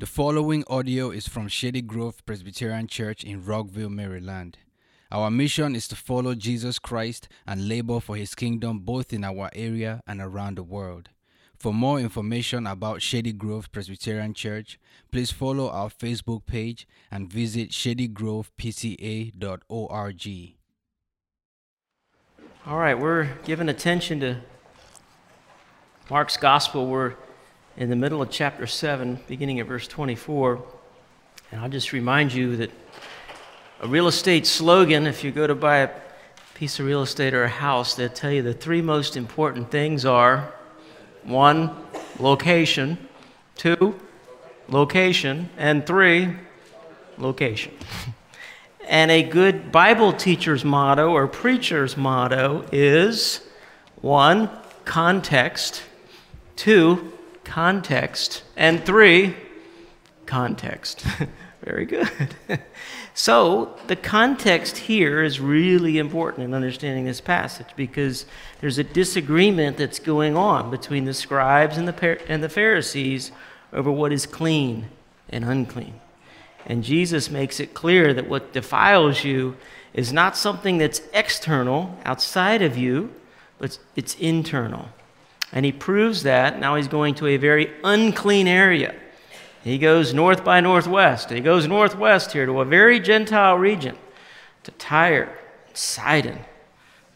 The 0.00 0.06
following 0.06 0.62
audio 0.68 1.10
is 1.10 1.26
from 1.26 1.48
Shady 1.48 1.82
Grove 1.82 2.24
Presbyterian 2.24 2.86
Church 2.86 3.24
in 3.24 3.44
Rockville, 3.44 3.88
Maryland. 3.88 4.56
Our 5.10 5.28
mission 5.28 5.74
is 5.74 5.88
to 5.88 5.96
follow 5.96 6.36
Jesus 6.36 6.78
Christ 6.78 7.28
and 7.48 7.66
labor 7.66 7.98
for 7.98 8.14
his 8.14 8.36
kingdom 8.36 8.78
both 8.78 9.12
in 9.12 9.24
our 9.24 9.50
area 9.52 10.00
and 10.06 10.20
around 10.20 10.56
the 10.56 10.62
world. 10.62 11.08
For 11.56 11.74
more 11.74 11.98
information 11.98 12.64
about 12.64 13.02
Shady 13.02 13.32
Grove 13.32 13.72
Presbyterian 13.72 14.34
Church, 14.34 14.78
please 15.10 15.32
follow 15.32 15.68
our 15.68 15.88
Facebook 15.88 16.46
page 16.46 16.86
and 17.10 17.28
visit 17.28 17.70
shadygrovepca.org. 17.70 20.54
All 22.66 22.78
right, 22.78 22.96
we're 22.96 23.34
giving 23.42 23.68
attention 23.68 24.20
to 24.20 24.36
Mark's 26.08 26.36
Gospel. 26.36 26.86
We're 26.86 27.16
in 27.78 27.88
the 27.88 27.96
middle 27.96 28.20
of 28.20 28.28
chapter 28.28 28.66
7, 28.66 29.20
beginning 29.28 29.60
at 29.60 29.66
verse 29.66 29.86
24. 29.86 30.60
And 31.52 31.60
I'll 31.60 31.68
just 31.68 31.92
remind 31.92 32.32
you 32.32 32.56
that 32.56 32.72
a 33.80 33.86
real 33.86 34.08
estate 34.08 34.48
slogan, 34.48 35.06
if 35.06 35.22
you 35.22 35.30
go 35.30 35.46
to 35.46 35.54
buy 35.54 35.78
a 35.78 35.90
piece 36.54 36.80
of 36.80 36.86
real 36.86 37.02
estate 37.02 37.34
or 37.34 37.44
a 37.44 37.48
house, 37.48 37.94
they'll 37.94 38.08
tell 38.08 38.32
you 38.32 38.42
the 38.42 38.52
three 38.52 38.82
most 38.82 39.16
important 39.16 39.70
things 39.70 40.04
are 40.04 40.52
one, 41.22 41.70
location, 42.18 42.98
two, 43.54 43.94
location, 44.68 45.48
and 45.56 45.86
three, 45.86 46.34
location. 47.16 47.72
and 48.88 49.12
a 49.12 49.22
good 49.22 49.70
Bible 49.70 50.12
teacher's 50.12 50.64
motto 50.64 51.12
or 51.12 51.28
preacher's 51.28 51.96
motto 51.96 52.66
is 52.72 53.40
one, 54.00 54.50
context, 54.84 55.84
two, 56.56 57.12
context, 57.48 58.42
and 58.56 58.84
three, 58.84 59.34
context. 60.26 61.04
Very 61.64 61.86
good. 61.86 62.10
so, 63.14 63.74
the 63.88 63.96
context 63.96 64.76
here 64.76 65.22
is 65.22 65.40
really 65.40 65.98
important 65.98 66.44
in 66.44 66.54
understanding 66.54 67.06
this 67.06 67.22
passage 67.22 67.66
because 67.74 68.26
there's 68.60 68.78
a 68.78 68.84
disagreement 68.84 69.78
that's 69.78 69.98
going 69.98 70.36
on 70.36 70.70
between 70.70 71.06
the 71.06 71.14
scribes 71.14 71.78
and 71.78 71.88
the, 71.88 72.30
and 72.30 72.42
the 72.42 72.48
Pharisees 72.48 73.32
over 73.72 73.90
what 73.90 74.12
is 74.12 74.26
clean 74.26 74.86
and 75.30 75.44
unclean. 75.44 76.00
And 76.66 76.84
Jesus 76.84 77.30
makes 77.30 77.60
it 77.60 77.72
clear 77.72 78.12
that 78.12 78.28
what 78.28 78.52
defiles 78.52 79.24
you 79.24 79.56
is 79.94 80.12
not 80.12 80.36
something 80.36 80.76
that's 80.76 81.00
external, 81.14 81.98
outside 82.04 82.60
of 82.60 82.76
you, 82.76 83.10
but 83.58 83.78
it's 83.96 84.14
internal. 84.16 84.90
And 85.52 85.64
he 85.64 85.72
proves 85.72 86.22
that. 86.24 86.58
Now 86.58 86.76
he's 86.76 86.88
going 86.88 87.14
to 87.16 87.26
a 87.26 87.36
very 87.36 87.72
unclean 87.82 88.46
area. 88.46 88.94
He 89.64 89.78
goes 89.78 90.14
north 90.14 90.44
by 90.44 90.60
northwest. 90.60 91.30
He 91.30 91.40
goes 91.40 91.66
northwest 91.66 92.32
here 92.32 92.46
to 92.46 92.60
a 92.60 92.64
very 92.64 93.00
Gentile 93.00 93.56
region, 93.56 93.96
to 94.64 94.70
Tyre, 94.72 95.38
Sidon, 95.74 96.38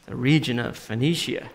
the 0.06 0.16
region 0.16 0.58
of 0.58 0.76
Phoenicia. 0.76 1.50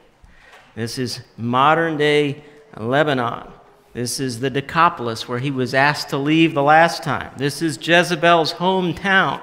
This 0.75 0.97
is 0.97 1.21
modern 1.37 1.97
day 1.97 2.43
Lebanon. 2.75 3.51
This 3.93 4.19
is 4.19 4.39
the 4.39 4.49
Decapolis 4.49 5.27
where 5.27 5.39
he 5.39 5.49
was 5.49 5.73
asked 5.73 6.09
to 6.09 6.17
leave 6.17 6.53
the 6.53 6.63
last 6.63 7.01
time. 7.01 7.31
This 7.37 7.61
is 7.61 7.79
Jezebel's 7.81 8.53
hometown. 8.53 9.41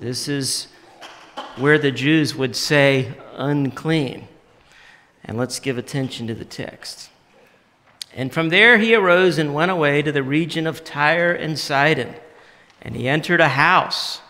This 0.00 0.26
is 0.28 0.68
where 1.56 1.78
the 1.78 1.92
Jews 1.92 2.34
would 2.34 2.56
say 2.56 3.14
unclean. 3.36 4.26
And 5.28 5.36
let's 5.36 5.60
give 5.60 5.76
attention 5.76 6.26
to 6.26 6.34
the 6.34 6.46
text. 6.46 7.10
And 8.14 8.32
from 8.32 8.48
there 8.48 8.78
he 8.78 8.94
arose 8.94 9.36
and 9.36 9.54
went 9.54 9.70
away 9.70 10.00
to 10.00 10.10
the 10.10 10.22
region 10.22 10.66
of 10.66 10.82
Tyre 10.82 11.32
and 11.32 11.58
Sidon. 11.58 12.14
And 12.80 12.96
he 12.96 13.06
entered 13.06 13.40
a 13.40 13.50
house, 13.50 14.20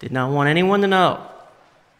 did 0.00 0.10
not 0.10 0.32
want 0.32 0.48
anyone 0.48 0.80
to 0.80 0.88
know, 0.88 1.26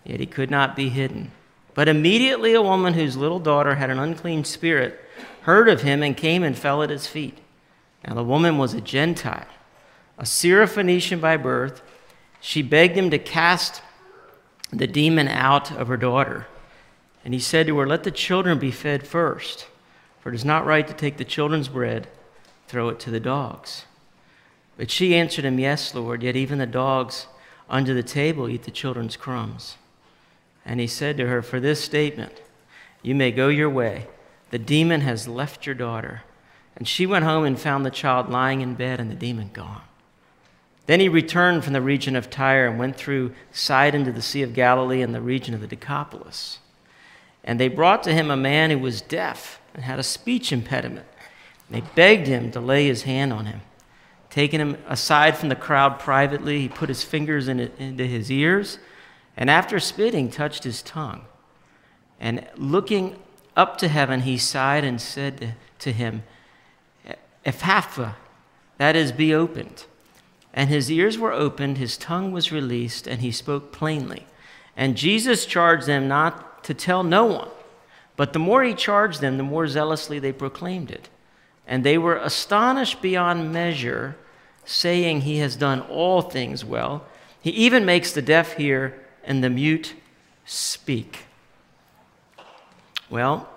yet 0.05 0.19
he 0.19 0.27
could 0.27 0.51
not 0.51 0.75
be 0.75 0.89
hidden. 0.89 1.31
But 1.75 1.89
immediately 1.89 2.55
a 2.55 2.63
woman 2.63 2.95
whose 2.95 3.17
little 3.17 3.39
daughter 3.39 3.77
had 3.77 3.91
an 3.91 4.01
unclean 4.01 4.43
spirit 4.45 5.01
heard 5.43 5.69
of 5.69 5.83
him 5.83 6.03
and 6.03 6.17
came 6.17 6.43
and 6.43 6.59
fell 6.59 6.83
at 6.83 6.91
his 6.91 7.07
feet. 7.07 7.39
Now 8.07 8.15
the 8.15 8.25
woman 8.25 8.59
was 8.59 8.75
a 8.75 8.81
Gentile, 8.81 9.47
a 10.19 10.25
Syrophoenician 10.25 11.21
by 11.21 11.37
birth. 11.37 11.81
She 12.41 12.63
begged 12.63 12.97
him 12.97 13.11
to 13.11 13.19
cast 13.19 13.83
the 14.73 14.89
demon 14.89 15.29
out 15.29 15.71
of 15.71 15.87
her 15.87 15.97
daughter. 15.97 16.47
And 17.29 17.35
he 17.35 17.41
said 17.41 17.67
to 17.67 17.77
her, 17.77 17.87
Let 17.87 18.05
the 18.05 18.11
children 18.11 18.59
be 18.59 18.71
fed 18.71 19.07
first, 19.07 19.67
for 20.19 20.31
it 20.31 20.35
is 20.35 20.47
not 20.47 20.65
right 20.65 20.89
to 20.89 20.95
take 20.95 21.19
the 21.19 21.27
children's 21.27 21.69
bread, 21.69 22.09
throw 22.69 22.89
it 22.89 22.99
to 23.01 23.11
the 23.11 23.21
dogs. 23.21 23.85
But 24.79 24.91
she 24.91 25.15
answered 25.15 25.45
him, 25.45 25.59
Yes, 25.59 25.95
Lord, 25.95 26.23
yet 26.23 26.37
even 26.37 26.57
the 26.57 26.65
dogs 26.65 27.27
under 27.69 27.93
the 27.93 28.03
table 28.03 28.49
eat 28.49 28.63
the 28.63 28.71
children's 28.71 29.19
crumbs. 29.19 29.77
And 30.65 30.81
he 30.81 30.87
said 30.87 31.19
to 31.19 31.27
her, 31.27 31.43
For 31.43 31.61
this 31.61 31.85
statement, 31.85 32.41
you 33.03 33.15
may 33.15 33.31
go 33.31 33.49
your 33.49 33.69
way. 33.69 34.07
The 34.49 34.59
demon 34.59 35.03
has 35.03 35.29
left 35.29 35.67
your 35.67 35.75
daughter. 35.75 36.23
And 36.77 36.89
she 36.89 37.05
went 37.05 37.27
home 37.27 37.45
and 37.45 37.61
found 37.61 37.85
the 37.85 37.91
child 37.91 38.31
lying 38.31 38.63
in 38.63 38.75
bed 38.75 39.01
and 39.01 39.11
the 39.11 39.15
demon 39.15 39.51
gone. 39.53 39.83
Then 40.87 40.99
he 40.99 41.11
returned 41.11 41.63
from 41.63 41.75
the 41.75 41.83
region 41.83 42.17
of 42.17 42.31
Tyre 42.31 42.67
and 42.67 42.79
went 42.79 42.97
through 42.97 43.35
Sidon 43.53 44.07
to 44.07 44.13
the 44.13 44.23
Sea 44.23 44.41
of 44.41 44.55
Galilee 44.55 45.03
and 45.03 45.15
the 45.15 45.21
region 45.21 45.53
of 45.53 45.61
the 45.61 45.67
Decapolis. 45.67 46.61
And 47.49 47.59
they 47.59 47.69
brought 47.69 48.03
to 48.03 48.13
him 48.13 48.31
a 48.31 48.37
man 48.37 48.71
who 48.71 48.79
was 48.79 49.01
deaf 49.01 49.59
and 49.73 49.83
had 49.83 49.99
a 49.99 50.03
speech 50.03 50.53
impediment. 50.53 51.07
And 51.67 51.83
they 51.83 51.89
begged 51.95 52.27
him 52.27 52.51
to 52.51 52.61
lay 52.61 52.87
his 52.87 53.05
hand 53.05 53.33
on 53.33 53.47
him. 53.47 53.63
Taking 54.29 54.61
him 54.61 54.77
aside 54.87 55.35
from 55.35 55.49
the 55.49 55.57
crowd 55.57 55.99
privately, 55.99 56.61
he 56.61 56.69
put 56.69 56.91
his 56.91 57.03
fingers 57.03 57.49
in 57.49 57.59
into 57.59 58.05
his 58.05 58.31
ears, 58.31 58.79
and 59.35 59.49
after 59.49 59.81
spitting, 59.81 60.31
touched 60.31 60.65
his 60.65 60.83
tongue. 60.83 61.23
And 62.21 62.47
looking 62.55 63.17
up 63.57 63.79
to 63.79 63.89
heaven, 63.89 64.21
he 64.21 64.37
sighed 64.37 64.85
and 64.85 65.01
said 65.01 65.55
to 65.79 65.93
him, 65.93 66.25
Ephphatha, 67.47 68.17
that 68.77 68.95
is, 68.95 69.11
be 69.11 69.33
opened. 69.33 69.87
And 70.53 70.69
his 70.69 70.91
ears 70.93 71.17
were 71.17 71.33
opened, 71.33 71.79
his 71.79 71.97
tongue 71.97 72.31
was 72.31 72.53
released, 72.53 73.07
and 73.07 73.23
he 73.23 73.33
spoke 73.33 73.73
plainly. 73.73 74.27
And 74.77 74.99
Jesus 74.99 75.47
charged 75.47 75.87
them 75.87 76.09
not 76.09 76.48
to 76.69 76.75
tell 76.75 77.03
no 77.03 77.25
one. 77.25 77.49
But 78.15 78.35
the 78.35 78.39
more 78.39 78.63
he 78.63 78.75
charged 78.75 79.23
them, 79.23 79.39
the 79.39 79.43
more 79.43 79.67
zealously 79.67 80.19
they 80.19 80.33
proclaimed 80.33 80.91
it. 80.91 81.09
And 81.67 81.83
they 81.83 81.97
were 81.97 82.17
astonished 82.17 83.01
beyond 83.01 83.55
measure, 83.55 84.17
saying, 84.67 85.23
He 85.23 85.39
has 85.39 85.57
done 85.57 85.81
all 85.81 86.21
things 86.21 86.67
well. 86.67 87.07
He 87.41 87.49
even 87.53 87.87
makes 87.87 88.13
the 88.13 88.21
deaf 88.21 88.53
hear 88.59 89.03
and 89.25 89.43
the 89.43 89.49
mute 89.49 89.95
speak. 90.45 91.25
Well, 93.09 93.49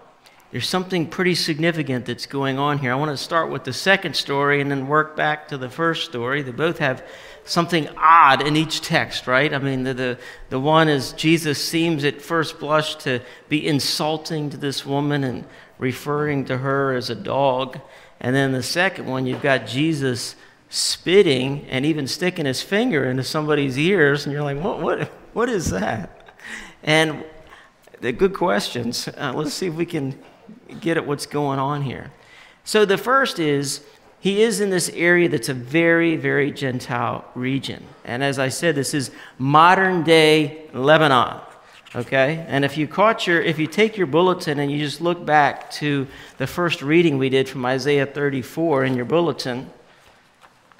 there's 0.51 0.69
something 0.69 1.05
pretty 1.05 1.35
significant 1.35 2.05
that's 2.05 2.25
going 2.25 2.59
on 2.59 2.77
here. 2.77 2.93
I 2.93 2.95
want 2.95 3.11
to 3.11 3.21
start 3.21 3.51
with 3.51 3.65
the 3.65 3.73
second 3.73 4.15
story 4.15 4.61
and 4.61 4.71
then 4.71 4.87
work 4.87 5.17
back 5.17 5.49
to 5.49 5.57
the 5.57 5.69
first 5.69 6.05
story. 6.05 6.43
They 6.43 6.51
both 6.51 6.77
have 6.77 7.05
something 7.45 7.87
odd 7.97 8.45
in 8.45 8.55
each 8.55 8.81
text, 8.81 9.27
right? 9.27 9.53
I 9.53 9.57
mean, 9.57 9.83
the, 9.83 9.93
the, 9.93 10.17
the 10.49 10.59
one 10.59 10.89
is 10.89 11.13
Jesus 11.13 11.63
seems 11.63 12.03
at 12.03 12.21
first 12.21 12.59
blush 12.59 12.95
to 12.97 13.21
be 13.49 13.67
insulting 13.67 14.49
to 14.51 14.57
this 14.57 14.85
woman 14.85 15.23
and 15.23 15.45
referring 15.77 16.45
to 16.45 16.57
her 16.57 16.93
as 16.93 17.09
a 17.09 17.15
dog. 17.15 17.79
And 18.19 18.35
then 18.35 18.51
the 18.51 18.63
second 18.63 19.07
one, 19.07 19.25
you've 19.25 19.41
got 19.41 19.65
Jesus 19.65 20.35
spitting 20.69 21.65
and 21.69 21.85
even 21.85 22.07
sticking 22.07 22.45
his 22.45 22.61
finger 22.61 23.05
into 23.05 23.23
somebody's 23.23 23.77
ears, 23.77 24.25
and 24.25 24.33
you're 24.33 24.43
like, 24.43 24.57
what, 24.57 24.79
what, 24.79 25.07
what 25.33 25.49
is 25.49 25.71
that? 25.71 26.35
And 26.83 27.25
the 27.99 28.11
good 28.11 28.33
questions. 28.33 29.07
Uh, 29.07 29.33
let's 29.35 29.53
see 29.53 29.67
if 29.67 29.73
we 29.73 29.85
can 29.85 30.17
get 30.79 30.97
at 30.97 31.05
what's 31.05 31.25
going 31.25 31.59
on 31.59 31.81
here. 31.81 32.11
So 32.63 32.85
the 32.85 32.97
first 32.97 33.39
is 33.39 33.83
he 34.21 34.43
is 34.43 34.61
in 34.61 34.69
this 34.69 34.89
area 34.89 35.27
that's 35.27 35.49
a 35.49 35.53
very, 35.53 36.15
very 36.15 36.51
Gentile 36.51 37.25
region. 37.33 37.83
And 38.05 38.23
as 38.23 38.37
I 38.37 38.49
said, 38.49 38.75
this 38.75 38.93
is 38.93 39.09
modern 39.39 40.03
day 40.03 40.69
Lebanon. 40.73 41.41
Okay? 41.95 42.45
And 42.47 42.63
if 42.63 42.77
you 42.77 42.87
caught 42.87 43.25
your, 43.25 43.41
if 43.41 43.57
you 43.57 43.65
take 43.65 43.97
your 43.97 44.05
bulletin 44.05 44.59
and 44.59 44.71
you 44.71 44.77
just 44.77 45.01
look 45.01 45.25
back 45.25 45.71
to 45.71 46.07
the 46.37 46.45
first 46.45 46.83
reading 46.83 47.17
we 47.17 47.29
did 47.29 47.49
from 47.49 47.65
Isaiah 47.65 48.05
34 48.05 48.85
in 48.85 48.93
your 48.93 49.05
bulletin, 49.05 49.71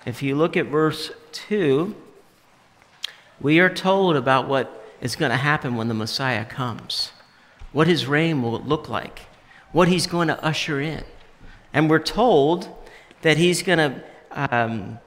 if 0.05 0.21
you 0.21 0.35
look 0.35 0.55
at 0.55 0.67
verse 0.67 1.11
2, 1.31 1.95
we 3.39 3.59
are 3.59 3.73
told 3.73 4.17
about 4.17 4.47
what 4.47 4.85
is 5.01 5.15
going 5.15 5.31
to 5.31 5.37
happen 5.37 5.75
when 5.75 5.87
the 5.87 5.95
Messiah 5.95 6.45
comes, 6.45 7.11
what 7.71 7.87
his 7.87 8.05
reign 8.05 8.44
will 8.44 8.59
look 8.59 8.87
like, 8.87 9.21
what 9.71 9.87
he's 9.87 10.05
going 10.05 10.27
to 10.27 10.45
usher 10.45 10.79
in. 10.79 11.03
And 11.73 11.89
we're 11.89 11.97
told 11.97 12.69
that 13.21 13.38
he's 13.38 13.63
going 13.63 13.79
to 13.79 14.03
um, 14.31 15.00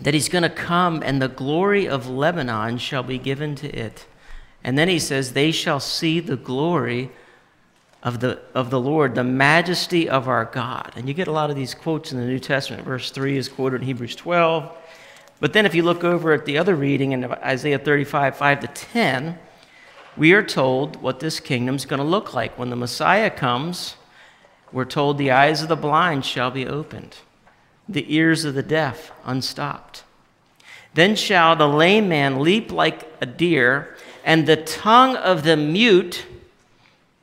that 0.00 0.14
he's 0.14 0.28
going 0.28 0.42
to 0.42 0.50
come 0.50 1.02
and 1.02 1.22
the 1.22 1.28
glory 1.28 1.88
of 1.88 2.08
Lebanon 2.08 2.78
shall 2.78 3.02
be 3.02 3.18
given 3.18 3.54
to 3.56 3.68
it. 3.68 4.06
And 4.62 4.76
then 4.76 4.88
he 4.88 4.98
says, 4.98 5.32
They 5.32 5.52
shall 5.52 5.80
see 5.80 6.20
the 6.20 6.36
glory 6.36 7.10
of 8.02 8.20
the, 8.20 8.40
of 8.54 8.70
the 8.70 8.80
Lord, 8.80 9.14
the 9.14 9.24
majesty 9.24 10.08
of 10.08 10.28
our 10.28 10.44
God. 10.44 10.92
And 10.96 11.08
you 11.08 11.14
get 11.14 11.28
a 11.28 11.32
lot 11.32 11.50
of 11.50 11.56
these 11.56 11.74
quotes 11.74 12.12
in 12.12 12.18
the 12.18 12.26
New 12.26 12.38
Testament. 12.38 12.84
Verse 12.84 13.10
3 13.10 13.36
is 13.36 13.48
quoted 13.48 13.80
in 13.80 13.86
Hebrews 13.86 14.16
12. 14.16 14.70
But 15.40 15.52
then 15.52 15.66
if 15.66 15.74
you 15.74 15.82
look 15.82 16.04
over 16.04 16.32
at 16.32 16.44
the 16.44 16.58
other 16.58 16.74
reading 16.74 17.12
in 17.12 17.24
Isaiah 17.24 17.78
35, 17.78 18.36
5 18.36 18.60
to 18.60 18.66
10, 18.68 19.38
we 20.16 20.32
are 20.32 20.42
told 20.42 21.02
what 21.02 21.20
this 21.20 21.40
kingdom 21.40 21.74
is 21.74 21.84
going 21.84 21.98
to 22.00 22.06
look 22.06 22.32
like. 22.32 22.58
When 22.58 22.70
the 22.70 22.76
Messiah 22.76 23.30
comes, 23.30 23.96
we're 24.72 24.84
told 24.84 25.18
the 25.18 25.30
eyes 25.30 25.62
of 25.62 25.68
the 25.68 25.76
blind 25.76 26.24
shall 26.24 26.50
be 26.50 26.66
opened, 26.66 27.16
the 27.88 28.14
ears 28.14 28.44
of 28.44 28.54
the 28.54 28.62
deaf 28.62 29.12
unstopped. 29.24 30.04
Then 30.94 31.14
shall 31.14 31.56
the 31.56 31.68
lame 31.68 32.08
man 32.08 32.40
leap 32.40 32.72
like 32.72 33.10
a 33.20 33.26
deer, 33.26 33.96
and 34.24 34.46
the 34.46 34.56
tongue 34.56 35.16
of 35.16 35.42
the 35.42 35.56
mute 35.56 36.26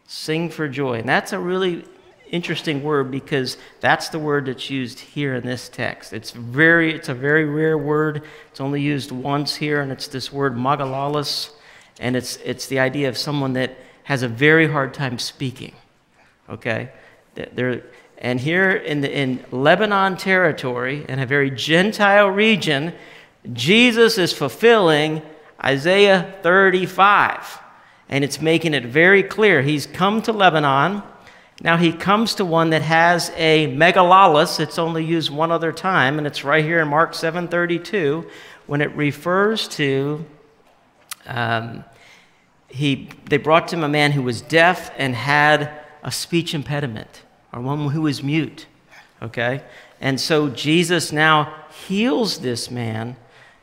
sing 0.08 0.50
for 0.50 0.68
joy. 0.68 1.00
And 1.00 1.10
that's 1.10 1.34
a 1.34 1.40
really 1.40 1.84
interesting 2.30 2.84
word 2.84 3.12
because 3.12 3.58
that's 3.80 4.10
the 4.10 4.20
word 4.20 4.46
that's 4.46 4.70
used 4.70 5.00
here 5.00 5.36
in 5.36 5.46
this 5.46 5.70
text. 5.70 6.14
It's 6.14 6.32
very 6.32 6.94
it's 6.94 7.10
a 7.10 7.14
very 7.14 7.46
rare 7.46 7.78
word. 7.78 8.24
It's 8.52 8.62
only 8.62 8.82
used 8.82 9.12
once 9.12 9.56
here 9.56 9.82
and 9.82 9.92
it's 9.92 10.08
this 10.08 10.32
word 10.32 10.56
mogilalos 10.56 11.52
and 12.00 12.16
it's 12.16 12.38
it's 12.38 12.68
the 12.68 12.80
idea 12.80 13.10
of 13.10 13.18
someone 13.18 13.54
that 13.54 13.78
has 14.04 14.24
a 14.24 14.28
very 14.28 14.68
hard 14.68 14.94
time 14.94 15.20
speaking. 15.20 15.74
Okay? 16.50 16.90
They're, 17.36 17.84
and 18.18 18.40
here 18.40 18.72
in 18.72 19.02
the 19.02 19.12
in 19.12 19.44
Lebanon 19.52 20.18
territory 20.18 21.06
in 21.08 21.20
a 21.20 21.26
very 21.26 21.52
gentile 21.52 22.28
region, 22.28 22.94
Jesus 23.52 24.18
is 24.18 24.34
fulfilling 24.34 25.22
Isaiah 25.64 26.36
35. 26.42 27.60
And 28.10 28.24
it's 28.24 28.42
making 28.42 28.74
it 28.74 28.86
very 28.86 29.24
clear. 29.24 29.62
He's 29.62 29.88
come 29.88 30.22
to 30.24 30.32
Lebanon 30.32 31.04
now 31.62 31.78
he 31.78 31.94
comes 31.94 32.36
to 32.36 32.46
one 32.46 32.72
that 32.72 32.82
has 32.82 33.32
a 33.38 33.68
mogilalos. 33.68 34.60
It's 34.60 34.80
only 34.80 35.06
used 35.06 35.30
one 35.30 35.52
other 35.52 35.72
time, 35.72 36.18
and 36.18 36.26
it's 36.26 36.44
right 36.44 36.64
here 36.64 36.80
in 36.80 36.88
Mark 36.88 37.14
7:32 37.14 38.30
when 38.66 38.82
it 38.82 38.94
refers 38.96 39.68
to 39.70 40.26
um, 41.26 41.86
he. 42.68 43.10
They 43.30 43.38
brought 43.38 43.70
to 43.70 43.78
him 43.78 43.84
a 43.84 43.90
man 43.90 44.12
who 44.12 44.24
was 44.24 44.42
deaf 44.42 44.92
and 44.98 45.16
had 45.16 45.72
a 46.04 46.12
speech 46.12 46.54
impediment, 46.54 47.22
or 47.54 47.62
one 47.62 47.90
who 47.90 48.08
is 48.08 48.24
mute. 48.24 48.66
Okay, 49.22 49.62
and 50.02 50.20
so 50.20 50.50
Jesus 50.50 51.12
now 51.12 51.54
heals 51.88 52.40
this 52.40 52.70
man 52.70 53.16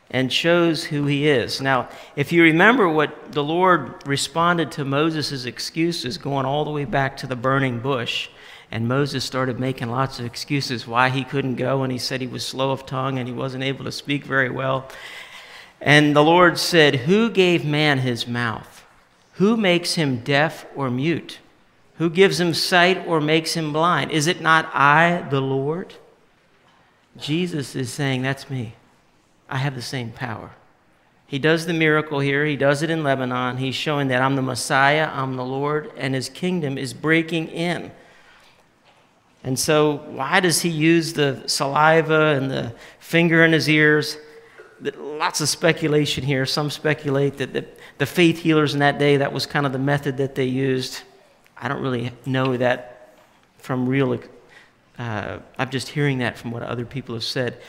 and 0.09 0.31
shows 0.31 0.85
who 0.85 1.05
he 1.05 1.27
is. 1.27 1.61
Now, 1.61 1.87
if 2.15 2.31
you 2.31 2.43
remember 2.43 2.87
what 2.89 3.31
the 3.31 3.43
Lord 3.43 4.05
responded 4.05 4.71
to 4.73 4.83
Moses' 4.83 5.45
excuses 5.45 6.17
going 6.17 6.45
all 6.45 6.65
the 6.65 6.71
way 6.71 6.85
back 6.85 7.15
to 7.17 7.27
the 7.27 7.35
burning 7.35 7.79
bush, 7.79 8.29
and 8.71 8.87
Moses 8.87 9.23
started 9.23 9.59
making 9.59 9.89
lots 9.89 10.19
of 10.19 10.25
excuses 10.25 10.87
why 10.87 11.09
he 11.09 11.23
couldn't 11.23 11.55
go, 11.55 11.83
and 11.83 11.91
he 11.91 11.97
said 11.97 12.21
he 12.21 12.27
was 12.27 12.45
slow 12.45 12.71
of 12.71 12.85
tongue 12.85 13.19
and 13.19 13.27
he 13.27 13.33
wasn't 13.33 13.63
able 13.63 13.85
to 13.85 13.91
speak 13.91 14.23
very 14.23 14.49
well. 14.49 14.89
And 15.79 16.15
the 16.15 16.23
Lord 16.23 16.57
said, 16.57 16.95
Who 16.95 17.29
gave 17.29 17.65
man 17.65 17.99
his 17.99 18.27
mouth? 18.27 18.85
Who 19.33 19.57
makes 19.57 19.95
him 19.95 20.19
deaf 20.19 20.65
or 20.75 20.89
mute? 20.89 21.39
Who 22.01 22.09
gives 22.09 22.39
him 22.39 22.55
sight 22.55 23.05
or 23.05 23.21
makes 23.21 23.53
him 23.53 23.71
blind? 23.71 24.09
Is 24.09 24.25
it 24.25 24.41
not 24.41 24.71
I, 24.73 25.23
the 25.29 25.39
Lord? 25.39 25.93
Jesus 27.15 27.75
is 27.75 27.93
saying, 27.93 28.23
That's 28.23 28.49
me. 28.49 28.73
I 29.47 29.57
have 29.57 29.75
the 29.75 29.83
same 29.83 30.09
power. 30.11 30.49
He 31.27 31.37
does 31.37 31.67
the 31.67 31.75
miracle 31.75 32.19
here. 32.19 32.43
He 32.43 32.55
does 32.55 32.81
it 32.81 32.89
in 32.89 33.03
Lebanon. 33.03 33.57
He's 33.57 33.75
showing 33.75 34.07
that 34.07 34.19
I'm 34.19 34.35
the 34.35 34.41
Messiah, 34.41 35.11
I'm 35.13 35.35
the 35.35 35.45
Lord, 35.45 35.91
and 35.95 36.15
his 36.15 36.27
kingdom 36.27 36.75
is 36.75 36.91
breaking 36.91 37.49
in. 37.49 37.91
And 39.43 39.59
so, 39.59 39.97
why 40.07 40.39
does 40.39 40.61
he 40.61 40.69
use 40.69 41.13
the 41.13 41.43
saliva 41.45 42.35
and 42.35 42.49
the 42.49 42.73
finger 42.97 43.45
in 43.45 43.53
his 43.53 43.69
ears? 43.69 44.17
Lots 44.97 45.39
of 45.39 45.49
speculation 45.49 46.23
here. 46.23 46.47
Some 46.47 46.71
speculate 46.71 47.37
that 47.37 47.53
the, 47.53 47.63
the 47.99 48.07
faith 48.07 48.39
healers 48.39 48.73
in 48.73 48.79
that 48.79 48.97
day, 48.97 49.17
that 49.17 49.31
was 49.31 49.45
kind 49.45 49.67
of 49.67 49.71
the 49.71 49.77
method 49.77 50.17
that 50.17 50.33
they 50.33 50.45
used. 50.45 51.03
I 51.61 51.67
don't 51.67 51.81
really 51.83 52.11
know 52.25 52.57
that 52.57 53.13
from 53.59 53.87
real, 53.87 54.19
uh, 54.97 55.37
I'm 55.59 55.69
just 55.69 55.89
hearing 55.89 56.17
that 56.17 56.37
from 56.37 56.49
what 56.51 56.63
other 56.63 56.85
people 56.85 57.13
have 57.13 57.23
said. 57.23 57.61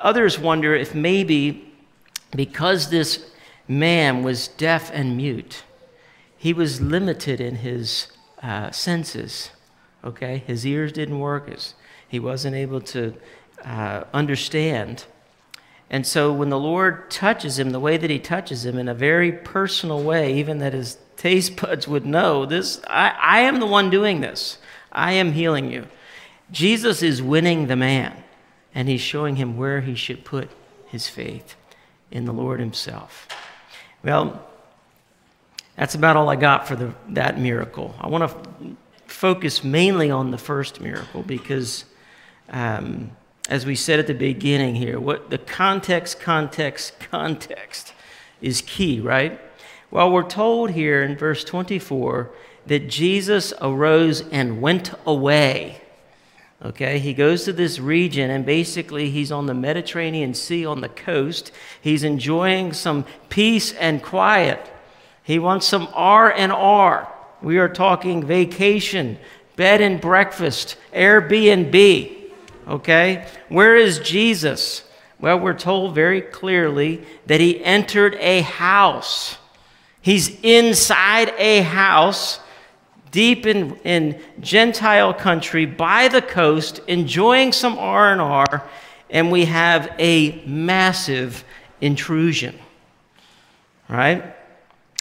Others 0.00 0.38
wonder 0.38 0.74
if 0.74 0.94
maybe 0.94 1.72
because 2.34 2.90
this 2.90 3.30
man 3.68 4.24
was 4.24 4.48
deaf 4.48 4.90
and 4.92 5.16
mute, 5.16 5.62
he 6.36 6.52
was 6.52 6.80
limited 6.80 7.40
in 7.40 7.56
his 7.56 8.08
uh, 8.42 8.72
senses. 8.72 9.50
Okay? 10.02 10.42
His 10.46 10.66
ears 10.66 10.92
didn't 10.92 11.20
work, 11.20 11.48
his, 11.48 11.74
he 12.08 12.18
wasn't 12.18 12.56
able 12.56 12.80
to 12.80 13.14
uh, 13.64 14.04
understand. 14.12 15.04
And 15.88 16.04
so 16.06 16.32
when 16.32 16.48
the 16.48 16.58
Lord 16.58 17.10
touches 17.10 17.58
him, 17.58 17.70
the 17.70 17.80
way 17.80 17.96
that 17.96 18.10
he 18.10 18.18
touches 18.18 18.64
him 18.64 18.78
in 18.78 18.88
a 18.88 18.94
very 18.94 19.30
personal 19.30 20.02
way, 20.02 20.34
even 20.34 20.58
that 20.58 20.72
his 20.72 20.98
taste 21.20 21.60
buds 21.60 21.86
would 21.86 22.06
know, 22.06 22.46
this 22.46 22.80
I, 22.88 23.10
I 23.20 23.40
am 23.40 23.60
the 23.60 23.66
one 23.66 23.90
doing 23.90 24.22
this. 24.22 24.56
I 24.90 25.12
am 25.12 25.32
healing 25.32 25.70
you. 25.70 25.86
Jesus 26.50 27.02
is 27.02 27.20
winning 27.20 27.66
the 27.66 27.76
man 27.76 28.24
and 28.74 28.88
he's 28.88 29.02
showing 29.02 29.36
him 29.36 29.58
where 29.58 29.82
he 29.82 29.94
should 29.94 30.24
put 30.24 30.48
his 30.86 31.08
faith 31.08 31.56
in 32.10 32.24
the 32.24 32.32
Lord 32.32 32.58
himself. 32.58 33.28
Well, 34.02 34.42
that's 35.76 35.94
about 35.94 36.16
all 36.16 36.30
I 36.30 36.36
got 36.36 36.66
for 36.66 36.74
the, 36.74 36.94
that 37.10 37.38
miracle. 37.38 37.94
I 38.00 38.08
want 38.08 38.30
to 38.30 38.76
focus 39.06 39.62
mainly 39.62 40.10
on 40.10 40.30
the 40.30 40.38
first 40.38 40.80
miracle 40.80 41.22
because, 41.22 41.84
um, 42.48 43.10
as 43.50 43.66
we 43.66 43.74
said 43.74 43.98
at 43.98 44.06
the 44.06 44.14
beginning 44.14 44.74
here, 44.74 44.98
what 44.98 45.28
the 45.28 45.38
context, 45.38 46.18
context, 46.18 46.98
context 46.98 47.92
is 48.40 48.62
key, 48.62 49.00
right? 49.00 49.38
Well, 49.90 50.12
we're 50.12 50.22
told 50.22 50.70
here 50.70 51.02
in 51.02 51.16
verse 51.16 51.42
24 51.42 52.30
that 52.66 52.88
Jesus 52.88 53.52
arose 53.60 54.20
and 54.28 54.62
went 54.62 54.92
away. 55.04 55.80
Okay, 56.62 56.98
he 56.98 57.12
goes 57.12 57.44
to 57.44 57.52
this 57.52 57.80
region 57.80 58.30
and 58.30 58.46
basically 58.46 59.10
he's 59.10 59.32
on 59.32 59.46
the 59.46 59.54
Mediterranean 59.54 60.34
Sea 60.34 60.64
on 60.64 60.80
the 60.80 60.88
coast. 60.90 61.50
He's 61.80 62.04
enjoying 62.04 62.72
some 62.72 63.04
peace 63.30 63.72
and 63.72 64.00
quiet. 64.02 64.70
He 65.24 65.38
wants 65.38 65.66
some 65.66 65.88
R 65.92 66.30
and 66.30 66.52
R. 66.52 67.12
We 67.42 67.58
are 67.58 67.68
talking 67.68 68.24
vacation, 68.24 69.18
bed 69.56 69.80
and 69.80 70.00
breakfast, 70.00 70.76
Airbnb. 70.92 72.30
Okay? 72.68 73.26
Where 73.48 73.74
is 73.74 73.98
Jesus? 73.98 74.84
Well, 75.18 75.40
we're 75.40 75.54
told 75.54 75.96
very 75.96 76.20
clearly 76.20 77.04
that 77.26 77.40
he 77.40 77.64
entered 77.64 78.14
a 78.20 78.42
house. 78.42 79.36
He's 80.02 80.40
inside 80.40 81.34
a 81.36 81.62
house 81.62 82.40
deep 83.10 83.46
in, 83.46 83.76
in 83.78 84.20
Gentile 84.40 85.12
country 85.12 85.66
by 85.66 86.08
the 86.08 86.22
coast, 86.22 86.80
enjoying 86.86 87.52
some 87.52 87.78
R&R, 87.78 88.68
and 89.10 89.30
we 89.30 89.46
have 89.46 89.92
a 89.98 90.42
massive 90.46 91.44
intrusion. 91.80 92.58
Right? 93.88 94.34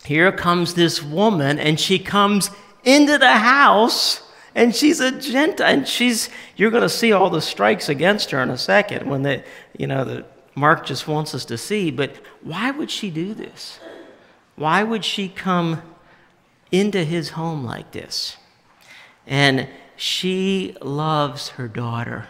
Here 0.03 0.31
comes 0.31 0.73
this 0.73 1.03
woman, 1.03 1.59
and 1.59 1.79
she 1.79 1.99
comes 1.99 2.49
into 2.83 3.17
the 3.17 3.33
house, 3.33 4.23
and 4.55 4.75
she's 4.75 4.99
a 4.99 5.11
Gentile, 5.11 5.67
and 5.67 5.87
she's, 5.87 6.29
you're 6.55 6.71
going 6.71 6.83
to 6.83 6.89
see 6.89 7.11
all 7.11 7.29
the 7.29 7.41
strikes 7.41 7.89
against 7.89 8.31
her 8.31 8.41
in 8.41 8.49
a 8.49 8.57
second 8.57 9.07
when 9.07 9.21
the, 9.21 9.43
you 9.77 9.87
know, 9.87 10.03
the, 10.03 10.25
Mark 10.55 10.85
just 10.85 11.07
wants 11.07 11.35
us 11.35 11.45
to 11.45 11.57
see, 11.57 11.91
but 11.91 12.15
why 12.41 12.71
would 12.71 12.89
she 12.89 13.11
do 13.11 13.33
this? 13.33 13.79
Why 14.59 14.83
would 14.83 15.03
she 15.03 15.27
come 15.27 15.81
into 16.71 17.03
his 17.03 17.29
home 17.29 17.63
like 17.63 17.91
this. 17.91 18.37
And 19.25 19.67
she 19.95 20.75
loves 20.81 21.49
her 21.49 21.67
daughter. 21.67 22.29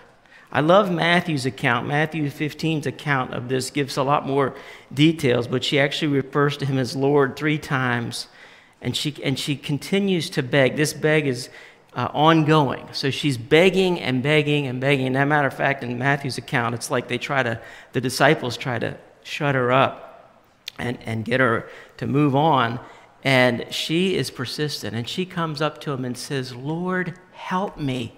I 0.52 0.62
love 0.62 0.92
Matthew's 0.92 1.46
account. 1.46 1.88
Matthew 1.88 2.26
15's 2.26 2.88
account 2.88 3.34
of 3.34 3.50
this 3.50 3.70
gives 3.70 3.98
a 3.98 4.04
lot 4.04 4.26
more 4.26 4.56
details, 4.92 5.48
but 5.48 5.64
she 5.64 5.80
actually 5.80 6.08
refers 6.08 6.58
to 6.58 6.66
him 6.66 6.78
as 6.78 6.96
Lord 6.96 7.36
three 7.36 7.60
times. 7.60 8.28
And 8.82 8.96
she, 8.96 9.16
and 9.24 9.38
she 9.38 9.56
continues 9.56 10.30
to 10.32 10.42
beg. 10.42 10.76
This 10.76 10.94
beg 10.94 11.28
is 11.28 11.50
uh, 11.94 12.08
ongoing. 12.14 12.88
So 12.94 13.12
she's 13.12 13.38
begging 13.38 14.00
and 14.00 14.24
begging 14.24 14.66
and 14.66 14.82
begging. 14.82 15.08
And 15.08 15.18
as 15.18 15.24
a 15.24 15.26
matter 15.26 15.48
of 15.48 15.54
fact, 15.54 15.84
in 15.84 16.00
Matthew's 16.00 16.38
account, 16.38 16.74
it's 16.74 16.90
like 16.90 17.08
they 17.08 17.18
try 17.18 17.44
to, 17.44 17.62
the 17.92 18.02
disciples 18.02 18.58
try 18.58 18.80
to 18.80 18.98
shut 19.24 19.54
her 19.54 19.72
up 19.72 20.09
and, 20.80 20.98
and 21.06 21.26
get 21.26 21.40
her 21.40 21.70
to 21.98 22.08
move 22.08 22.36
on. 22.36 22.80
And 23.24 23.66
she 23.70 24.16
is 24.16 24.32
persistent 24.32 24.96
and 24.96 25.08
she 25.08 25.26
comes 25.26 25.62
up 25.62 25.82
to 25.82 25.92
him 25.92 26.06
and 26.06 26.18
says, 26.18 26.56
Lord, 26.56 27.20
help 27.34 27.78
me. 27.78 28.18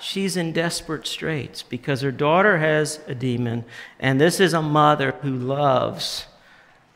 She's 0.00 0.36
in 0.36 0.52
desperate 0.52 1.06
straits 1.06 1.62
because 1.62 2.00
her 2.00 2.10
daughter 2.10 2.58
has 2.58 2.98
a 3.06 3.14
demon, 3.14 3.64
and 4.00 4.20
this 4.20 4.40
is 4.40 4.52
a 4.52 4.60
mother 4.60 5.12
who 5.22 5.30
loves 5.30 6.26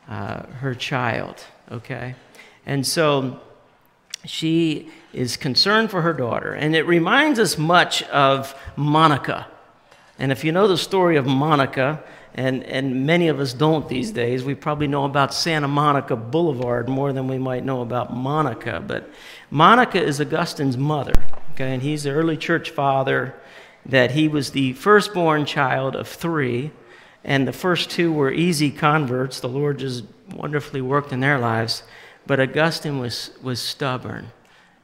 uh, 0.09 0.45
her 0.59 0.75
child, 0.75 1.41
okay? 1.71 2.15
And 2.65 2.85
so 2.85 3.39
she 4.25 4.91
is 5.13 5.37
concerned 5.37 5.89
for 5.89 6.01
her 6.01 6.11
daughter. 6.11 6.53
And 6.53 6.75
it 6.75 6.85
reminds 6.85 7.39
us 7.39 7.57
much 7.57 8.03
of 8.03 8.53
Monica. 8.75 9.47
And 10.19 10.31
if 10.31 10.43
you 10.43 10.51
know 10.51 10.67
the 10.67 10.77
story 10.77 11.15
of 11.15 11.25
Monica, 11.25 12.03
and, 12.37 12.63
and 12.65 13.07
many 13.07 13.29
of 13.29 13.39
us 13.39 13.51
don't 13.51 13.89
these 13.89 14.11
days, 14.11 14.43
we 14.43 14.53
probably 14.53 14.87
know 14.87 15.05
about 15.05 15.33
Santa 15.33 15.67
Monica 15.67 16.15
Boulevard 16.15 16.87
more 16.87 17.11
than 17.11 17.27
we 17.27 17.39
might 17.39 17.65
know 17.65 17.81
about 17.81 18.15
Monica. 18.15 18.81
But 18.85 19.09
Monica 19.49 19.99
is 19.99 20.21
Augustine's 20.21 20.77
mother, 20.77 21.13
okay, 21.53 21.73
and 21.73 21.81
he's 21.81 22.03
the 22.03 22.11
early 22.11 22.37
church 22.37 22.69
father, 22.69 23.33
that 23.87 24.11
he 24.11 24.27
was 24.27 24.51
the 24.51 24.73
firstborn 24.73 25.45
child 25.45 25.95
of 25.95 26.07
three, 26.07 26.69
and 27.23 27.47
the 27.47 27.53
first 27.53 27.89
two 27.89 28.13
were 28.13 28.31
easy 28.31 28.69
converts. 28.69 29.39
The 29.39 29.49
Lord 29.49 29.79
just 29.79 30.03
wonderfully 30.31 30.81
worked 30.81 31.11
in 31.11 31.21
their 31.21 31.39
lives. 31.39 31.81
But 32.27 32.39
Augustine 32.39 32.99
was, 32.99 33.31
was 33.41 33.59
stubborn, 33.59 34.31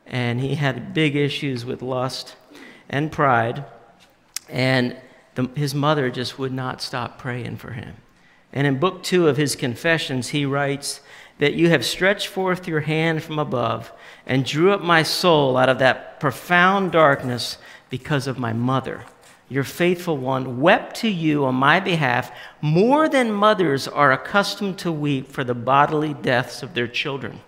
and 0.08 0.40
he 0.40 0.56
had 0.56 0.94
big 0.94 1.16
issues 1.16 1.66
with 1.66 1.84
lust 1.84 2.36
and 2.90 3.12
pride. 3.12 3.66
And 4.50 4.98
the, 5.36 5.50
his 5.56 5.74
mother 5.74 6.10
just 6.10 6.38
would 6.38 6.52
not 6.52 6.82
stop 6.82 7.18
praying 7.18 7.58
for 7.58 7.72
him. 7.72 7.96
And 8.52 8.68
in 8.68 8.80
book 8.80 9.04
two 9.04 9.28
of 9.28 9.38
his 9.38 9.56
Confessions, 9.56 10.30
he 10.30 10.46
writes 10.46 11.02
that 11.40 11.56
you 11.56 11.70
have 11.70 11.84
stretched 11.84 12.28
forth 12.28 12.68
your 12.68 12.82
hand 12.82 13.24
from 13.24 13.40
above 13.40 13.92
and 14.26 14.46
drew 14.46 14.72
up 14.72 14.82
my 14.82 15.04
soul 15.04 15.58
out 15.58 15.70
of 15.70 15.80
that 15.80 16.20
profound 16.20 16.92
darkness 16.92 17.58
because 17.90 18.28
of 18.28 18.38
my 18.38 18.54
mother. 18.54 19.06
Your 19.50 19.64
faithful 19.64 20.18
one 20.18 20.62
wept 20.62 20.96
to 20.98 21.10
you 21.10 21.46
on 21.46 21.56
my 21.56 21.80
behalf 21.80 22.32
more 22.62 23.10
than 23.10 23.32
mothers 23.32 23.88
are 23.88 24.12
accustomed 24.12 24.78
to 24.80 24.92
weep 24.92 25.28
for 25.28 25.44
the 25.44 25.54
bodily 25.54 26.14
deaths 26.14 26.64
of 26.64 26.74
their 26.74 26.88
children. 26.88 27.42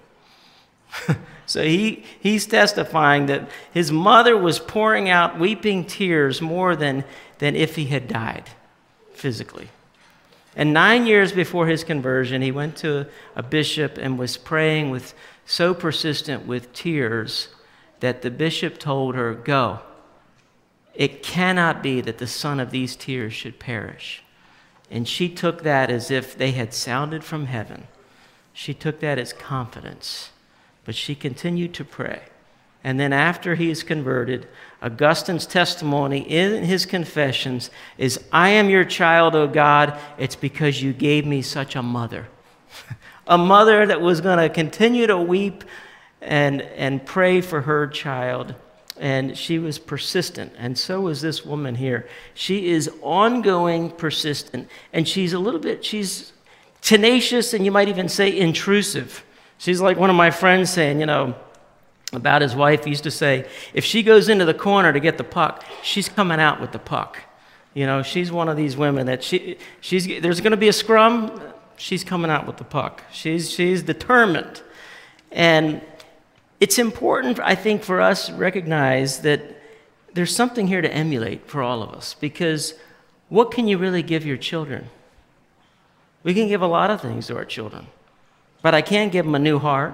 so 1.45 1.63
he, 1.63 2.03
he's 2.19 2.45
testifying 2.45 3.25
that 3.27 3.49
his 3.71 3.91
mother 3.91 4.37
was 4.37 4.59
pouring 4.59 5.09
out 5.09 5.39
weeping 5.39 5.85
tears 5.85 6.41
more 6.41 6.75
than 6.75 7.03
than 7.39 7.55
if 7.55 7.75
he 7.75 7.85
had 7.85 8.07
died 8.07 8.49
physically. 9.13 9.69
And 10.55 10.73
nine 10.73 11.05
years 11.05 11.31
before 11.31 11.67
his 11.67 11.83
conversion, 11.83 12.41
he 12.41 12.51
went 12.51 12.77
to 12.77 13.07
a 13.35 13.43
bishop 13.43 13.97
and 13.97 14.17
was 14.17 14.37
praying 14.37 14.89
with 14.89 15.13
so 15.45 15.73
persistent 15.73 16.47
with 16.47 16.71
tears 16.73 17.49
that 17.99 18.21
the 18.21 18.31
bishop 18.31 18.77
told 18.77 19.15
her, 19.15 19.33
Go. 19.33 19.79
It 20.93 21.21
cannot 21.21 21.83
be 21.83 21.99
that 22.01 22.19
the 22.19 22.27
son 22.27 22.61
of 22.61 22.71
these 22.71 22.95
tears 22.95 23.33
should 23.33 23.59
perish. 23.59 24.23
And 24.89 25.07
she 25.07 25.27
took 25.27 25.63
that 25.63 25.89
as 25.89 26.09
if 26.09 26.37
they 26.37 26.51
had 26.51 26.73
sounded 26.73 27.23
from 27.23 27.47
heaven. 27.47 27.87
She 28.53 28.73
took 28.73 29.01
that 29.01 29.19
as 29.19 29.33
confidence. 29.33 30.29
But 30.85 30.95
she 30.95 31.15
continued 31.15 31.73
to 31.75 31.83
pray. 31.83 32.21
And 32.83 32.99
then 32.99 33.11
after 33.11 33.55
he 33.55 33.71
is 33.71 33.81
converted, 33.81 34.47
Augustine's 34.81 35.47
testimony 35.47 36.19
in 36.19 36.63
his 36.63 36.85
confessions 36.85 37.71
is 37.97 38.23
I 38.31 38.49
am 38.49 38.69
your 38.69 38.85
child, 38.85 39.35
O 39.35 39.47
God. 39.47 39.99
It's 40.19 40.35
because 40.35 40.83
you 40.83 40.93
gave 40.93 41.25
me 41.25 41.41
such 41.41 41.75
a 41.75 41.81
mother. 41.81 42.27
a 43.27 43.39
mother 43.39 43.87
that 43.87 44.01
was 44.01 44.21
going 44.21 44.37
to 44.37 44.49
continue 44.49 45.07
to 45.07 45.17
weep 45.17 45.63
and, 46.21 46.61
and 46.61 47.03
pray 47.03 47.41
for 47.41 47.61
her 47.61 47.87
child. 47.87 48.53
And 48.97 49.35
she 49.35 49.57
was 49.57 49.79
persistent. 49.79 50.53
And 50.55 50.77
so 50.77 51.07
is 51.07 51.21
this 51.21 51.43
woman 51.43 51.73
here. 51.73 52.07
She 52.35 52.67
is 52.67 52.89
ongoing, 53.01 53.89
persistent. 53.89 54.69
And 54.93 55.07
she's 55.07 55.33
a 55.33 55.39
little 55.39 55.59
bit, 55.59 55.83
she's 55.83 56.33
tenacious 56.81 57.51
and 57.55 57.65
you 57.65 57.71
might 57.71 57.89
even 57.89 58.07
say 58.07 58.37
intrusive. 58.37 59.25
She's 59.57 59.81
like 59.81 59.97
one 59.97 60.09
of 60.09 60.15
my 60.15 60.31
friends 60.31 60.69
saying, 60.69 61.00
you 61.00 61.05
know, 61.05 61.35
about 62.13 62.41
his 62.41 62.55
wife. 62.55 62.83
He 62.83 62.91
used 62.91 63.03
to 63.03 63.12
say, 63.12 63.47
if 63.74 63.83
she 63.83 64.03
goes 64.03 64.29
into 64.29 64.45
the 64.45 64.53
corner 64.53 64.93
to 64.93 65.00
get 65.00 65.17
the 65.17 65.24
puck, 65.24 65.65
she's 65.81 66.09
coming 66.09 66.39
out 66.39 66.62
with 66.62 66.71
the 66.71 66.79
puck. 66.79 67.19
You 67.74 67.85
know, 67.85 68.03
she's 68.03 68.31
one 68.31 68.47
of 68.47 68.55
these 68.55 68.77
women 68.77 69.05
that 69.07 69.24
she, 69.24 69.57
she's, 69.81 70.07
there's 70.21 70.39
going 70.39 70.51
to 70.51 70.57
be 70.57 70.69
a 70.69 70.74
scrum, 70.74 71.41
she's 71.77 72.03
coming 72.03 72.31
out 72.31 72.47
with 72.47 72.57
the 72.57 72.63
puck. 72.63 73.03
She's, 73.12 73.51
she's 73.51 73.83
determined. 73.83 74.62
And 75.31 75.81
it's 76.59 76.79
important, 76.79 77.39
I 77.39 77.55
think, 77.55 77.83
for 77.83 78.00
us 78.00 78.27
to 78.27 78.33
recognize 78.33 79.19
that 79.19 79.41
there's 80.13 80.33
something 80.33 80.67
here 80.67 80.81
to 80.81 80.91
emulate 80.91 81.47
for 81.50 81.62
all 81.62 81.83
of 81.83 81.89
us 81.89 82.15
because 82.19 82.74
what 83.27 83.51
can 83.51 83.67
you 83.67 83.77
really 83.77 84.01
give 84.01 84.25
your 84.25 84.38
children? 84.38 84.89
We 86.24 86.33
can 86.33 86.47
give 86.47 86.62
a 86.62 86.67
lot 86.67 86.89
of 86.89 87.01
things 87.01 87.27
to 87.27 87.35
our 87.35 87.43
children, 87.43 87.88
but 88.65 88.74
I 88.74 88.81
can't 88.81 89.12
give 89.12 89.25
them 89.25 89.36
a 89.36 89.39
new 89.39 89.60
heart. 89.60 89.93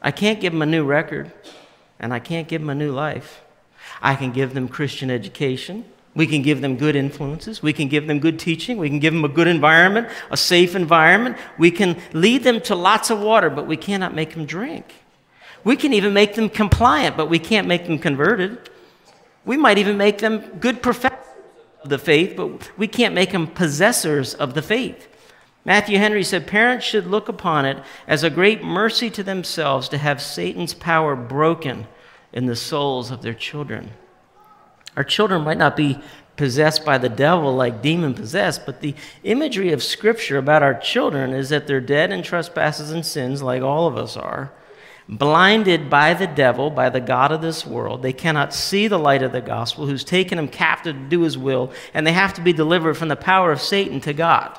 I 0.00 0.12
can't 0.12 0.40
give 0.40 0.52
them 0.52 0.62
a 0.62 0.66
new 0.66 0.84
record, 0.84 1.32
and 1.98 2.14
I 2.14 2.20
can't 2.20 2.46
give 2.46 2.60
them 2.60 2.70
a 2.70 2.74
new 2.76 2.92
life. 2.92 3.42
I 4.00 4.14
can 4.14 4.30
give 4.30 4.54
them 4.54 4.68
Christian 4.68 5.10
education. 5.10 5.84
We 6.14 6.28
can 6.28 6.42
give 6.42 6.60
them 6.60 6.76
good 6.76 6.94
influences. 6.94 7.64
We 7.64 7.72
can 7.72 7.88
give 7.88 8.06
them 8.06 8.20
good 8.20 8.38
teaching. 8.38 8.78
We 8.78 8.88
can 8.88 9.00
give 9.00 9.12
them 9.12 9.24
a 9.24 9.28
good 9.28 9.48
environment, 9.48 10.06
a 10.30 10.36
safe 10.36 10.76
environment. 10.76 11.36
We 11.58 11.72
can 11.72 12.00
lead 12.12 12.44
them 12.44 12.60
to 12.60 12.76
lots 12.76 13.10
of 13.10 13.18
water, 13.18 13.50
but 13.50 13.66
we 13.66 13.76
cannot 13.76 14.14
make 14.14 14.34
them 14.34 14.46
drink. 14.46 14.84
We 15.64 15.74
can 15.74 15.92
even 15.92 16.14
make 16.14 16.36
them 16.36 16.48
compliant, 16.48 17.16
but 17.16 17.28
we 17.28 17.40
can't 17.40 17.66
make 17.66 17.86
them 17.86 17.98
converted. 17.98 18.70
We 19.44 19.56
might 19.56 19.78
even 19.78 19.96
make 19.96 20.18
them 20.18 20.38
good 20.60 20.80
professors 20.80 21.26
of 21.82 21.88
the 21.88 21.98
faith, 21.98 22.36
but 22.36 22.70
we 22.78 22.86
can't 22.86 23.16
make 23.16 23.32
them 23.32 23.48
possessors 23.48 24.34
of 24.34 24.54
the 24.54 24.62
faith. 24.62 25.08
Matthew 25.70 25.98
Henry 25.98 26.24
said 26.24 26.48
parents 26.48 26.84
should 26.84 27.06
look 27.06 27.28
upon 27.28 27.64
it 27.64 27.80
as 28.08 28.24
a 28.24 28.28
great 28.28 28.64
mercy 28.64 29.08
to 29.10 29.22
themselves 29.22 29.88
to 29.90 29.98
have 29.98 30.20
Satan's 30.20 30.74
power 30.74 31.14
broken 31.14 31.86
in 32.32 32.46
the 32.46 32.56
souls 32.56 33.12
of 33.12 33.22
their 33.22 33.34
children. 33.34 33.92
Our 34.96 35.04
children 35.04 35.42
might 35.42 35.58
not 35.58 35.76
be 35.76 36.00
possessed 36.36 36.84
by 36.84 36.98
the 36.98 37.08
devil 37.08 37.54
like 37.54 37.82
demon 37.82 38.14
possessed, 38.14 38.66
but 38.66 38.80
the 38.80 38.96
imagery 39.22 39.70
of 39.70 39.80
Scripture 39.80 40.38
about 40.38 40.64
our 40.64 40.74
children 40.74 41.32
is 41.32 41.50
that 41.50 41.68
they're 41.68 41.80
dead 41.80 42.10
in 42.10 42.24
trespasses 42.24 42.90
and 42.90 43.06
sins, 43.06 43.40
like 43.40 43.62
all 43.62 43.86
of 43.86 43.96
us 43.96 44.16
are, 44.16 44.52
blinded 45.08 45.88
by 45.88 46.14
the 46.14 46.26
devil, 46.26 46.70
by 46.70 46.90
the 46.90 47.00
God 47.00 47.30
of 47.30 47.42
this 47.42 47.64
world. 47.64 48.02
They 48.02 48.12
cannot 48.12 48.52
see 48.52 48.88
the 48.88 48.98
light 48.98 49.22
of 49.22 49.30
the 49.30 49.40
gospel, 49.40 49.86
who's 49.86 50.02
taken 50.02 50.34
them 50.34 50.48
captive 50.48 50.96
to 50.96 51.08
do 51.08 51.20
his 51.20 51.38
will, 51.38 51.70
and 51.94 52.04
they 52.04 52.12
have 52.12 52.34
to 52.34 52.40
be 52.40 52.52
delivered 52.52 52.94
from 52.96 53.06
the 53.06 53.14
power 53.14 53.52
of 53.52 53.60
Satan 53.60 54.00
to 54.00 54.12
God. 54.12 54.58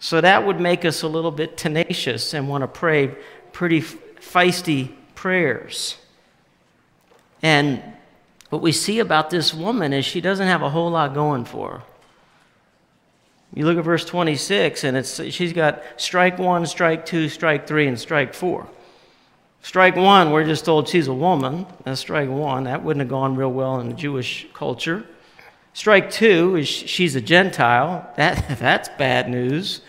So 0.00 0.20
that 0.22 0.46
would 0.46 0.58
make 0.58 0.84
us 0.86 1.02
a 1.02 1.08
little 1.08 1.30
bit 1.30 1.58
tenacious 1.58 2.32
and 2.32 2.48
want 2.48 2.62
to 2.62 2.68
pray 2.68 3.14
pretty 3.52 3.82
feisty 3.82 4.92
prayers. 5.14 5.98
And 7.42 7.82
what 8.48 8.62
we 8.62 8.72
see 8.72 8.98
about 8.98 9.28
this 9.28 9.52
woman 9.52 9.92
is 9.92 10.06
she 10.06 10.22
doesn't 10.22 10.46
have 10.46 10.62
a 10.62 10.70
whole 10.70 10.90
lot 10.90 11.12
going 11.12 11.44
for 11.44 11.70
her. 11.70 11.82
You 13.52 13.66
look 13.66 13.76
at 13.76 13.84
verse 13.84 14.04
26, 14.04 14.84
and 14.84 14.96
it's, 14.96 15.22
she's 15.32 15.52
got 15.52 15.82
strike 15.96 16.38
one, 16.38 16.64
strike 16.66 17.04
two, 17.04 17.28
strike 17.28 17.66
three, 17.66 17.86
and 17.86 17.98
strike 17.98 18.32
four. 18.32 18.68
Strike 19.62 19.96
one, 19.96 20.30
we're 20.30 20.44
just 20.44 20.64
told 20.64 20.88
she's 20.88 21.08
a 21.08 21.14
woman. 21.14 21.66
That's 21.84 22.00
strike 22.00 22.30
one. 22.30 22.64
That 22.64 22.82
wouldn't 22.82 23.00
have 23.00 23.10
gone 23.10 23.36
real 23.36 23.52
well 23.52 23.80
in 23.80 23.88
the 23.88 23.94
Jewish 23.94 24.46
culture. 24.54 25.04
Strike 25.72 26.10
two 26.10 26.56
is 26.56 26.68
she's 26.68 27.14
a 27.16 27.20
Gentile. 27.20 28.12
That, 28.16 28.58
that's 28.58 28.88
bad 28.90 29.28
news 29.28 29.80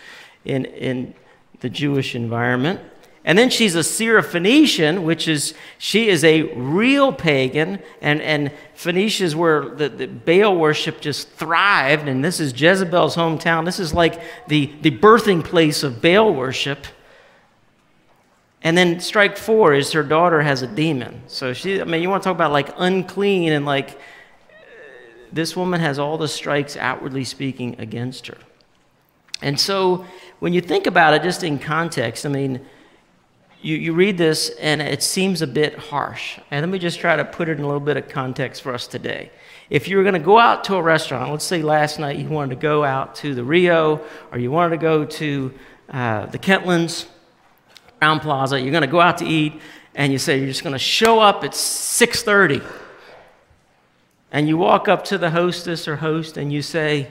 in, 0.44 0.64
in 0.66 1.14
the 1.60 1.68
Jewish 1.68 2.14
environment. 2.14 2.80
And 3.24 3.38
then 3.38 3.50
she's 3.50 3.76
a 3.76 3.80
Syrophoenician, 3.80 5.04
which 5.04 5.28
is, 5.28 5.54
she 5.78 6.08
is 6.08 6.24
a 6.24 6.42
real 6.54 7.12
pagan. 7.12 7.78
And, 8.00 8.20
and 8.20 8.50
Phoenicia 8.74 9.24
is 9.24 9.36
where 9.36 9.68
the, 9.68 9.88
the 9.88 10.06
Baal 10.08 10.56
worship 10.56 11.00
just 11.00 11.30
thrived. 11.30 12.08
And 12.08 12.24
this 12.24 12.40
is 12.40 12.60
Jezebel's 12.60 13.14
hometown. 13.14 13.64
This 13.64 13.78
is 13.78 13.94
like 13.94 14.20
the, 14.48 14.72
the 14.82 14.90
birthing 14.90 15.44
place 15.44 15.84
of 15.84 16.02
Baal 16.02 16.34
worship. 16.34 16.84
And 18.64 18.76
then 18.76 18.98
strike 18.98 19.36
four 19.36 19.72
is 19.74 19.92
her 19.92 20.02
daughter 20.02 20.42
has 20.42 20.62
a 20.62 20.66
demon. 20.66 21.22
So 21.28 21.52
she, 21.52 21.80
I 21.80 21.84
mean, 21.84 22.02
you 22.02 22.10
want 22.10 22.24
to 22.24 22.28
talk 22.28 22.34
about 22.34 22.50
like 22.50 22.70
unclean 22.76 23.52
and 23.52 23.64
like 23.64 24.00
this 25.32 25.56
woman 25.56 25.80
has 25.80 25.98
all 25.98 26.18
the 26.18 26.28
strikes 26.28 26.76
outwardly 26.76 27.24
speaking 27.24 27.76
against 27.78 28.26
her. 28.26 28.38
And 29.40 29.58
so 29.58 30.06
when 30.38 30.52
you 30.52 30.60
think 30.60 30.86
about 30.86 31.14
it, 31.14 31.22
just 31.22 31.42
in 31.42 31.58
context, 31.58 32.24
I 32.24 32.28
mean, 32.28 32.60
you, 33.60 33.76
you 33.76 33.92
read 33.92 34.18
this 34.18 34.50
and 34.60 34.82
it 34.82 35.02
seems 35.02 35.42
a 35.42 35.46
bit 35.46 35.78
harsh. 35.78 36.38
And 36.50 36.62
let 36.62 36.72
me 36.72 36.78
just 36.78 37.00
try 37.00 37.16
to 37.16 37.24
put 37.24 37.48
it 37.48 37.58
in 37.58 37.64
a 37.64 37.66
little 37.66 37.80
bit 37.80 37.96
of 37.96 38.08
context 38.08 38.62
for 38.62 38.74
us 38.74 38.86
today. 38.86 39.30
If 39.70 39.88
you 39.88 39.96
were 39.96 40.02
going 40.02 40.14
to 40.14 40.20
go 40.20 40.38
out 40.38 40.64
to 40.64 40.76
a 40.76 40.82
restaurant, 40.82 41.30
let's 41.30 41.44
say 41.44 41.62
last 41.62 41.98
night 41.98 42.18
you 42.18 42.28
wanted 42.28 42.56
to 42.56 42.60
go 42.60 42.84
out 42.84 43.14
to 43.16 43.34
the 43.34 43.44
Rio 43.44 44.00
or 44.30 44.38
you 44.38 44.50
wanted 44.50 44.76
to 44.76 44.82
go 44.82 45.04
to 45.04 45.54
uh, 45.90 46.26
the 46.26 46.38
Kentlands, 46.38 47.06
Crowne 48.00 48.20
Plaza, 48.20 48.60
you're 48.60 48.72
going 48.72 48.82
to 48.82 48.86
go 48.86 49.00
out 49.00 49.18
to 49.18 49.24
eat 49.24 49.60
and 49.94 50.12
you 50.12 50.18
say 50.18 50.38
you're 50.38 50.48
just 50.48 50.62
going 50.62 50.72
to 50.72 50.78
show 50.78 51.20
up 51.20 51.44
at 51.44 51.52
6.30 51.52 52.64
and 54.32 54.48
you 54.48 54.56
walk 54.56 54.88
up 54.88 55.04
to 55.04 55.18
the 55.18 55.30
hostess 55.30 55.86
or 55.86 55.96
host 55.96 56.36
and 56.36 56.52
you 56.52 56.62
say, 56.62 57.08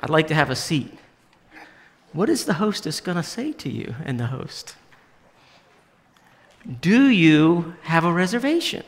I'd 0.00 0.10
like 0.10 0.28
to 0.28 0.34
have 0.34 0.50
a 0.50 0.56
seat 0.56 0.98
what 2.14 2.28
is 2.28 2.44
the 2.44 2.54
hostess 2.54 3.00
going 3.00 3.16
to 3.16 3.24
say 3.24 3.52
to 3.52 3.68
you 3.68 3.96
and 4.04 4.18
the 4.18 4.28
host? 4.28 4.76
Do 6.80 7.08
you 7.08 7.74
have 7.82 8.04
a 8.04 8.12
reservation? 8.12 8.84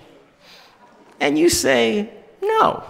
And 1.21 1.37
you 1.37 1.51
say, 1.51 2.11
No. 2.41 2.85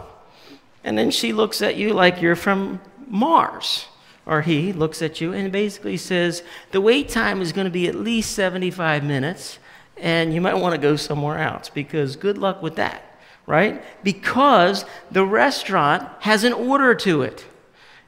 And 0.85 0.97
then 0.97 1.11
she 1.11 1.33
looks 1.33 1.63
at 1.63 1.77
you 1.77 1.95
like 1.95 2.21
you're 2.21 2.37
from 2.37 2.81
Mars. 3.09 3.87
Or 4.27 4.43
he 4.43 4.73
looks 4.73 5.01
at 5.03 5.21
you 5.21 5.33
and 5.33 5.51
basically 5.51 5.97
says, 5.97 6.43
The 6.71 6.83
wait 6.83 7.09
time 7.09 7.41
is 7.41 7.53
going 7.53 7.65
to 7.65 7.71
be 7.71 7.89
at 7.89 7.95
least 7.95 8.33
75 8.33 9.03
minutes, 9.03 9.59
and 9.97 10.35
you 10.35 10.43
might 10.43 10.55
want 10.55 10.75
to 10.75 10.81
go 10.81 10.97
somewhere 10.97 11.39
else 11.39 11.71
because 11.71 12.15
good 12.15 12.37
luck 12.37 12.61
with 12.61 12.77
that, 12.77 13.06
right? 13.47 13.83
Because 14.03 14.85
the 15.11 15.25
restaurant 15.25 16.09
has 16.21 16.45
an 16.45 16.53
order 16.53 16.95
to 16.95 17.23
it. 17.23 17.45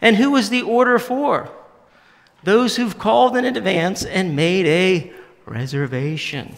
And 0.01 0.17
who 0.17 0.37
is 0.37 0.51
the 0.51 0.63
order 0.63 0.99
for? 0.99 1.51
Those 2.45 2.77
who've 2.77 2.99
called 2.99 3.37
in 3.37 3.45
advance 3.45 4.05
and 4.05 4.37
made 4.37 4.67
a 4.67 5.13
reservation. 5.47 6.55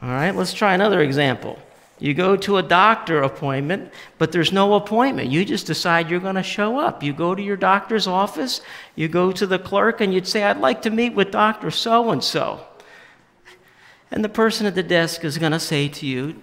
All 0.00 0.08
right, 0.08 0.34
let's 0.34 0.52
try 0.52 0.74
another 0.74 1.00
example. 1.00 1.58
You 1.98 2.14
go 2.14 2.36
to 2.36 2.56
a 2.56 2.62
doctor 2.62 3.22
appointment, 3.22 3.92
but 4.18 4.32
there's 4.32 4.52
no 4.52 4.74
appointment. 4.74 5.30
You 5.30 5.44
just 5.44 5.66
decide 5.66 6.10
you're 6.10 6.18
going 6.18 6.34
to 6.34 6.42
show 6.42 6.78
up. 6.78 7.00
You 7.00 7.12
go 7.12 7.34
to 7.34 7.42
your 7.42 7.56
doctor's 7.56 8.08
office, 8.08 8.60
you 8.96 9.06
go 9.06 9.30
to 9.30 9.46
the 9.46 9.58
clerk, 9.58 10.00
and 10.00 10.12
you'd 10.12 10.26
say, 10.26 10.42
I'd 10.42 10.58
like 10.58 10.82
to 10.82 10.90
meet 10.90 11.14
with 11.14 11.30
Dr. 11.30 11.70
So 11.70 12.10
and 12.10 12.22
so. 12.22 12.66
And 14.10 14.24
the 14.24 14.28
person 14.28 14.66
at 14.66 14.74
the 14.74 14.82
desk 14.82 15.24
is 15.24 15.38
going 15.38 15.52
to 15.52 15.60
say 15.60 15.88
to 15.88 16.06
you, 16.06 16.42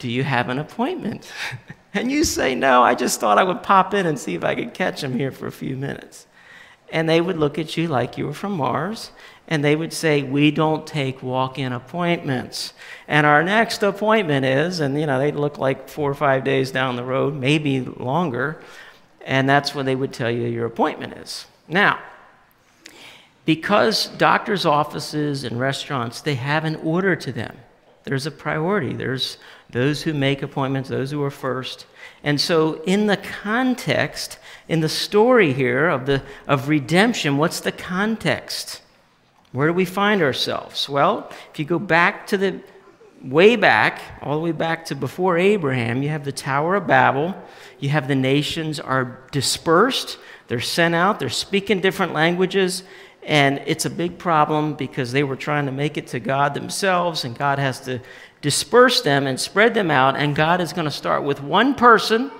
Do 0.00 0.10
you 0.10 0.24
have 0.24 0.48
an 0.48 0.58
appointment? 0.58 1.30
and 1.94 2.10
you 2.10 2.24
say, 2.24 2.54
No, 2.56 2.82
I 2.82 2.94
just 2.94 3.20
thought 3.20 3.38
I 3.38 3.44
would 3.44 3.62
pop 3.62 3.94
in 3.94 4.06
and 4.06 4.18
see 4.18 4.34
if 4.34 4.42
I 4.42 4.56
could 4.56 4.74
catch 4.74 5.04
him 5.04 5.16
here 5.16 5.30
for 5.30 5.46
a 5.46 5.52
few 5.52 5.76
minutes. 5.76 6.26
And 6.92 7.08
they 7.08 7.20
would 7.20 7.38
look 7.38 7.56
at 7.58 7.76
you 7.76 7.86
like 7.86 8.18
you 8.18 8.26
were 8.26 8.32
from 8.32 8.52
Mars, 8.52 9.12
and 9.46 9.62
they 9.62 9.76
would 9.76 9.92
say, 9.92 10.22
We 10.22 10.50
don't 10.50 10.86
take 10.86 11.22
walk 11.22 11.58
in 11.58 11.72
appointments. 11.72 12.72
And 13.06 13.26
our 13.26 13.42
next 13.42 13.82
appointment 13.82 14.46
is, 14.46 14.80
and 14.80 14.98
you 14.98 15.06
know, 15.06 15.18
they'd 15.18 15.36
look 15.36 15.58
like 15.58 15.88
four 15.88 16.10
or 16.10 16.14
five 16.14 16.44
days 16.44 16.70
down 16.70 16.96
the 16.96 17.04
road, 17.04 17.34
maybe 17.34 17.80
longer, 17.82 18.62
and 19.24 19.48
that's 19.48 19.74
when 19.74 19.84
they 19.84 19.94
would 19.94 20.14
tell 20.14 20.30
you 20.30 20.46
your 20.46 20.66
appointment 20.66 21.12
is. 21.18 21.46
Now, 21.68 22.00
because 23.44 24.06
doctors' 24.06 24.64
offices 24.64 25.44
and 25.44 25.60
restaurants, 25.60 26.22
they 26.22 26.36
have 26.36 26.64
an 26.64 26.76
order 26.76 27.14
to 27.16 27.32
them. 27.32 27.58
There's 28.04 28.26
a 28.26 28.30
priority. 28.30 28.92
There's 28.92 29.38
those 29.72 30.02
who 30.02 30.12
make 30.12 30.42
appointments, 30.42 30.88
those 30.88 31.10
who 31.10 31.22
are 31.22 31.30
first. 31.30 31.86
And 32.22 32.40
so, 32.40 32.82
in 32.82 33.06
the 33.06 33.16
context, 33.16 34.38
in 34.68 34.80
the 34.80 34.88
story 34.88 35.52
here 35.52 35.88
of, 35.88 36.06
the, 36.06 36.22
of 36.46 36.68
redemption, 36.68 37.38
what's 37.38 37.60
the 37.60 37.72
context? 37.72 38.82
Where 39.52 39.66
do 39.66 39.72
we 39.72 39.84
find 39.84 40.22
ourselves? 40.22 40.88
Well, 40.88 41.30
if 41.52 41.58
you 41.58 41.64
go 41.64 41.78
back 41.78 42.26
to 42.28 42.36
the 42.36 42.60
way 43.22 43.56
back, 43.56 44.00
all 44.22 44.36
the 44.36 44.42
way 44.42 44.52
back 44.52 44.86
to 44.86 44.94
before 44.94 45.38
Abraham, 45.38 46.02
you 46.02 46.08
have 46.08 46.24
the 46.24 46.32
Tower 46.32 46.76
of 46.76 46.86
Babel. 46.86 47.34
You 47.78 47.88
have 47.90 48.08
the 48.08 48.14
nations 48.14 48.78
are 48.78 49.20
dispersed, 49.32 50.18
they're 50.48 50.60
sent 50.60 50.94
out, 50.94 51.18
they're 51.18 51.28
speaking 51.28 51.80
different 51.80 52.12
languages, 52.12 52.82
and 53.22 53.62
it's 53.66 53.84
a 53.84 53.90
big 53.90 54.18
problem 54.18 54.74
because 54.74 55.12
they 55.12 55.22
were 55.22 55.36
trying 55.36 55.66
to 55.66 55.72
make 55.72 55.96
it 55.96 56.08
to 56.08 56.20
God 56.20 56.54
themselves, 56.54 57.24
and 57.24 57.36
God 57.36 57.58
has 57.58 57.80
to 57.80 58.00
disperse 58.42 59.02
them 59.02 59.26
and 59.26 59.38
spread 59.38 59.74
them 59.74 59.90
out, 59.90 60.16
and 60.16 60.34
God 60.34 60.60
is 60.60 60.72
going 60.72 60.86
to 60.86 60.90
start 60.90 61.22
with 61.22 61.42
one 61.42 61.74
person, 61.74 62.30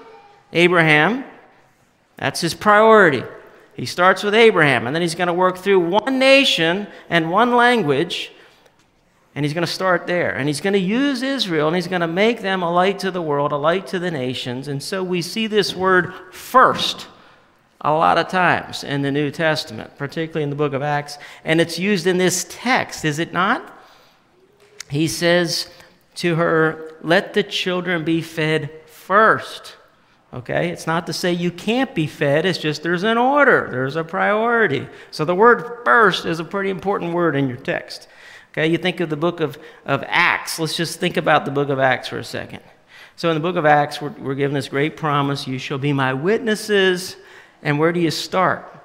Abraham. 0.53 1.25
That's 2.17 2.41
his 2.41 2.55
priority. 2.55 3.23
He 3.75 3.87
starts 3.87 4.23
with 4.23 4.35
Abraham, 4.35 4.87
and 4.87 4.95
then 4.95 5.03
he's 5.03 5.15
going 5.15 5.29
to 5.29 5.35
work 5.35 5.59
through 5.59 5.81
one 5.81 6.19
nation 6.19 6.87
and 7.09 7.31
one 7.31 7.55
language, 7.55 8.33
and 9.35 9.45
he's 9.45 9.55
going 9.55 9.67
to 9.67 9.73
start 9.73 10.07
there. 10.07 10.35
And 10.35 10.49
he's 10.49 10.61
going 10.61 10.73
to 10.73 10.79
use 10.79 11.23
Israel, 11.23 11.67
and 11.67 11.77
he's 11.77 11.89
going 11.89 12.01
to 12.01 12.09
make 12.09 12.41
them 12.41 12.63
a 12.63 12.71
light 12.71 12.99
to 13.01 13.11
the 13.11 13.23
world, 13.23 13.53
a 13.53 13.57
light 13.57 13.87
to 13.89 13.99
the 13.99 14.11
nations. 14.11 14.69
And 14.69 14.83
so 14.83 15.03
we 15.03 15.23
see 15.23 15.47
this 15.47 15.75
word 15.75 16.13
first 16.33 17.07
a 17.83 17.93
lot 17.93 18.19
of 18.19 18.29
times 18.29 18.85
in 18.85 19.03
the 19.03 19.11
New 19.11 19.31
Testament, 19.31 19.97
particularly 19.97 20.43
in 20.43 20.51
the 20.51 20.57
book 20.57 20.75
of 20.75 20.83
Acts, 20.83 21.17
and 21.45 21.61
it's 21.61 21.79
used 21.79 22.07
in 22.07 22.19
this 22.19 22.45
text, 22.51 23.05
is 23.05 23.19
it 23.19 23.33
not? 23.33 23.79
He 24.91 25.09
says 25.09 25.71
to 26.17 26.35
her, 26.37 26.95
Let 27.03 27.35
the 27.35 27.43
children 27.43 28.05
be 28.05 28.21
fed 28.23 28.71
first. 28.87 29.77
Okay? 30.33 30.71
It's 30.71 30.87
not 30.87 31.07
to 31.07 31.13
say 31.13 31.33
you 31.33 31.51
can't 31.51 31.95
be 31.95 32.07
fed, 32.07 32.47
it's 32.47 32.59
just 32.59 32.83
there's 32.83 33.03
an 33.03 33.19
order, 33.19 33.69
there's 33.71 33.97
a 33.97 34.05
priority. 34.05 34.87
So 35.11 35.25
the 35.25 35.35
word 35.35 35.85
first 35.85 36.25
is 36.25 36.41
a 36.41 36.45
pretty 36.45 36.71
important 36.71 37.13
word 37.13 37.37
in 37.37 37.49
your 37.49 37.57
text. 37.57 38.09
Okay? 38.53 38.67
You 38.67 38.79
think 38.79 39.01
of 39.01 39.11
the 39.11 39.17
book 39.17 39.41
of, 39.41 39.59
of 39.85 40.05
Acts. 40.07 40.59
Let's 40.59 40.77
just 40.77 41.01
think 41.01 41.17
about 41.17 41.45
the 41.45 41.51
book 41.51 41.69
of 41.69 41.79
Acts 41.79 42.09
for 42.09 42.19
a 42.19 42.25
second. 42.25 42.63
So 43.17 43.29
in 43.29 43.35
the 43.35 43.41
book 43.41 43.57
of 43.57 43.67
Acts, 43.67 44.01
we're, 44.01 44.11
we're 44.11 44.35
given 44.35 44.55
this 44.55 44.69
great 44.69 44.97
promise 44.97 45.47
you 45.47 45.59
shall 45.59 45.79
be 45.79 45.93
my 45.93 46.15
witnesses. 46.15 47.17
And 47.63 47.79
where 47.79 47.93
do 47.93 48.01
you 48.01 48.11
start? 48.11 48.80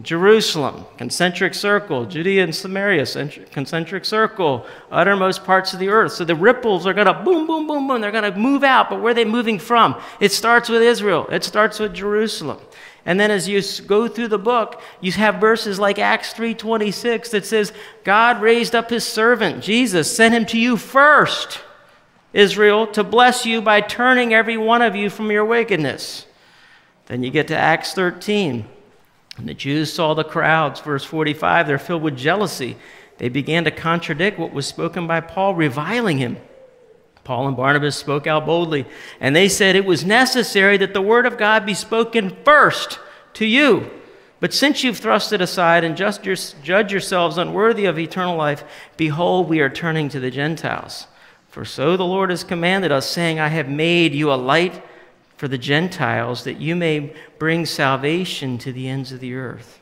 Jerusalem, 0.00 0.86
concentric 0.96 1.52
circle, 1.52 2.06
Judea 2.06 2.44
and 2.44 2.54
Samaria, 2.54 3.04
concentric 3.50 4.06
circle, 4.06 4.66
uttermost 4.90 5.44
parts 5.44 5.74
of 5.74 5.80
the 5.80 5.90
earth. 5.90 6.12
So 6.12 6.24
the 6.24 6.34
ripples 6.34 6.86
are 6.86 6.94
going 6.94 7.06
to 7.06 7.12
boom, 7.12 7.46
boom, 7.46 7.66
boom, 7.66 7.86
boom. 7.86 8.00
They're 8.00 8.10
going 8.10 8.32
to 8.32 8.38
move 8.38 8.64
out, 8.64 8.88
but 8.88 9.02
where 9.02 9.10
are 9.10 9.14
they 9.14 9.26
moving 9.26 9.58
from? 9.58 10.00
It 10.18 10.32
starts 10.32 10.70
with 10.70 10.80
Israel, 10.80 11.26
it 11.30 11.44
starts 11.44 11.78
with 11.78 11.92
Jerusalem. 11.92 12.58
And 13.04 13.20
then 13.20 13.30
as 13.30 13.48
you 13.48 13.60
go 13.86 14.08
through 14.08 14.28
the 14.28 14.38
book, 14.38 14.80
you 15.02 15.12
have 15.12 15.34
verses 15.34 15.78
like 15.78 15.98
Acts 15.98 16.32
3:26 16.32 17.30
that 17.30 17.44
says, 17.44 17.72
God 18.02 18.40
raised 18.40 18.74
up 18.74 18.88
his 18.88 19.06
servant, 19.06 19.62
Jesus, 19.62 20.14
sent 20.14 20.34
him 20.34 20.46
to 20.46 20.58
you 20.58 20.78
first, 20.78 21.60
Israel, 22.32 22.86
to 22.88 23.04
bless 23.04 23.44
you 23.44 23.60
by 23.60 23.82
turning 23.82 24.32
every 24.32 24.56
one 24.56 24.80
of 24.80 24.96
you 24.96 25.10
from 25.10 25.30
your 25.30 25.44
wickedness. 25.44 26.26
Then 27.06 27.22
you 27.22 27.30
get 27.30 27.48
to 27.48 27.56
Acts 27.56 27.92
13. 27.92 28.64
And 29.38 29.48
the 29.48 29.54
Jews 29.54 29.92
saw 29.92 30.14
the 30.14 30.24
crowds, 30.24 30.80
verse 30.80 31.04
45, 31.04 31.66
they're 31.66 31.78
filled 31.78 32.02
with 32.02 32.16
jealousy. 32.16 32.76
They 33.18 33.28
began 33.28 33.64
to 33.64 33.70
contradict 33.70 34.38
what 34.38 34.52
was 34.52 34.66
spoken 34.66 35.06
by 35.06 35.20
Paul, 35.20 35.54
reviling 35.54 36.18
him. 36.18 36.36
Paul 37.24 37.46
and 37.46 37.56
Barnabas 37.56 37.96
spoke 37.96 38.26
out 38.26 38.46
boldly, 38.46 38.84
and 39.20 39.34
they 39.34 39.48
said 39.48 39.76
it 39.76 39.84
was 39.84 40.04
necessary 40.04 40.76
that 40.78 40.92
the 40.92 41.00
word 41.00 41.24
of 41.24 41.38
God 41.38 41.64
be 41.64 41.74
spoken 41.74 42.36
first 42.44 42.98
to 43.34 43.46
you. 43.46 43.90
But 44.40 44.52
since 44.52 44.82
you've 44.82 44.98
thrust 44.98 45.32
it 45.32 45.40
aside 45.40 45.84
and 45.84 45.96
just 45.96 46.24
judge 46.24 46.90
yourselves 46.90 47.38
unworthy 47.38 47.84
of 47.84 47.96
eternal 47.96 48.36
life, 48.36 48.64
behold, 48.96 49.48
we 49.48 49.60
are 49.60 49.70
turning 49.70 50.08
to 50.08 50.18
the 50.18 50.32
Gentiles. 50.32 51.06
For 51.48 51.64
so 51.64 51.96
the 51.96 52.04
Lord 52.04 52.30
has 52.30 52.42
commanded 52.42 52.90
us, 52.90 53.08
saying, 53.08 53.38
I 53.38 53.48
have 53.48 53.68
made 53.68 54.14
you 54.14 54.32
a 54.32 54.34
light 54.34 54.82
for 55.42 55.48
the 55.48 55.58
Gentiles, 55.58 56.44
that 56.44 56.60
you 56.60 56.76
may 56.76 57.12
bring 57.40 57.66
salvation 57.66 58.58
to 58.58 58.72
the 58.72 58.88
ends 58.88 59.10
of 59.10 59.18
the 59.18 59.34
earth. 59.34 59.80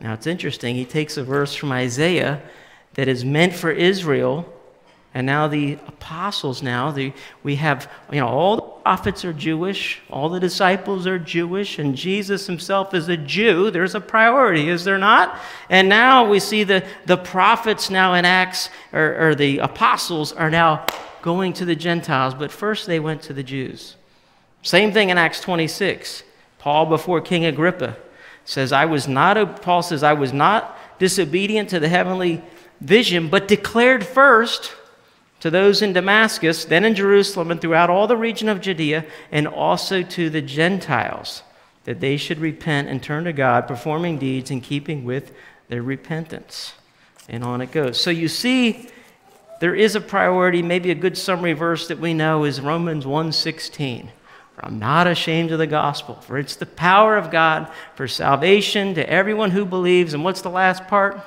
Now 0.00 0.14
it's 0.14 0.26
interesting. 0.26 0.74
He 0.74 0.84
takes 0.84 1.16
a 1.16 1.22
verse 1.22 1.54
from 1.54 1.70
Isaiah 1.70 2.42
that 2.94 3.06
is 3.06 3.24
meant 3.24 3.54
for 3.54 3.70
Israel, 3.70 4.52
and 5.14 5.24
now 5.24 5.46
the 5.46 5.74
apostles 5.86 6.60
now, 6.60 6.90
the, 6.90 7.12
we 7.44 7.54
have, 7.54 7.88
you 8.10 8.18
know, 8.18 8.26
all 8.26 8.56
the 8.56 8.62
prophets 8.62 9.24
are 9.24 9.32
Jewish, 9.32 10.00
all 10.10 10.28
the 10.28 10.40
disciples 10.40 11.06
are 11.06 11.20
Jewish, 11.20 11.78
and 11.78 11.94
Jesus 11.94 12.48
himself 12.48 12.92
is 12.92 13.08
a 13.08 13.16
Jew. 13.16 13.70
There's 13.70 13.94
a 13.94 14.00
priority, 14.00 14.70
is 14.70 14.82
there 14.82 14.98
not? 14.98 15.38
And 15.68 15.88
now 15.88 16.28
we 16.28 16.40
see 16.40 16.64
the, 16.64 16.84
the 17.06 17.16
prophets 17.16 17.90
now 17.90 18.14
in 18.14 18.24
Acts, 18.24 18.70
or, 18.92 19.28
or 19.28 19.34
the 19.36 19.58
apostles 19.58 20.32
are 20.32 20.50
now 20.50 20.84
going 21.22 21.52
to 21.52 21.64
the 21.64 21.76
Gentiles, 21.76 22.34
but 22.34 22.50
first 22.50 22.88
they 22.88 22.98
went 22.98 23.22
to 23.22 23.32
the 23.32 23.44
Jews. 23.44 23.94
Same 24.62 24.92
thing 24.92 25.10
in 25.10 25.18
Acts 25.18 25.40
26. 25.40 26.22
Paul 26.58 26.86
before 26.86 27.20
King 27.20 27.46
Agrippa 27.46 27.96
says, 28.44 28.72
I 28.72 28.84
was 28.84 29.08
not, 29.08 29.62
Paul 29.62 29.82
says, 29.82 30.02
I 30.02 30.12
was 30.12 30.32
not 30.32 30.76
disobedient 30.98 31.70
to 31.70 31.80
the 31.80 31.88
heavenly 31.88 32.42
vision, 32.80 33.28
but 33.28 33.48
declared 33.48 34.04
first 34.04 34.74
to 35.40 35.50
those 35.50 35.80
in 35.80 35.94
Damascus, 35.94 36.66
then 36.66 36.84
in 36.84 36.94
Jerusalem, 36.94 37.50
and 37.50 37.60
throughout 37.60 37.88
all 37.88 38.06
the 38.06 38.16
region 38.16 38.48
of 38.48 38.60
Judea, 38.60 39.06
and 39.32 39.48
also 39.48 40.02
to 40.02 40.28
the 40.28 40.42
Gentiles, 40.42 41.42
that 41.84 42.00
they 42.00 42.18
should 42.18 42.38
repent 42.38 42.88
and 42.88 43.02
turn 43.02 43.24
to 43.24 43.32
God, 43.32 43.66
performing 43.66 44.18
deeds 44.18 44.50
in 44.50 44.60
keeping 44.60 45.04
with 45.04 45.32
their 45.68 45.82
repentance. 45.82 46.74
And 47.28 47.42
on 47.42 47.62
it 47.62 47.72
goes. 47.72 47.98
So 47.98 48.10
you 48.10 48.28
see, 48.28 48.90
there 49.60 49.74
is 49.74 49.94
a 49.94 50.00
priority. 50.00 50.62
Maybe 50.62 50.90
a 50.90 50.94
good 50.94 51.16
summary 51.16 51.52
verse 51.54 51.88
that 51.88 51.98
we 51.98 52.12
know 52.12 52.44
is 52.44 52.60
Romans 52.60 53.06
1:16. 53.06 54.10
For 54.60 54.66
I'm 54.66 54.78
not 54.78 55.06
ashamed 55.06 55.52
of 55.52 55.58
the 55.58 55.66
gospel, 55.66 56.16
for 56.16 56.36
it's 56.36 56.56
the 56.56 56.66
power 56.66 57.16
of 57.16 57.30
God 57.30 57.70
for 57.94 58.06
salvation 58.06 58.94
to 58.94 59.10
everyone 59.10 59.52
who 59.52 59.64
believes. 59.64 60.12
And 60.12 60.22
what's 60.22 60.42
the 60.42 60.50
last 60.50 60.86
part? 60.86 61.18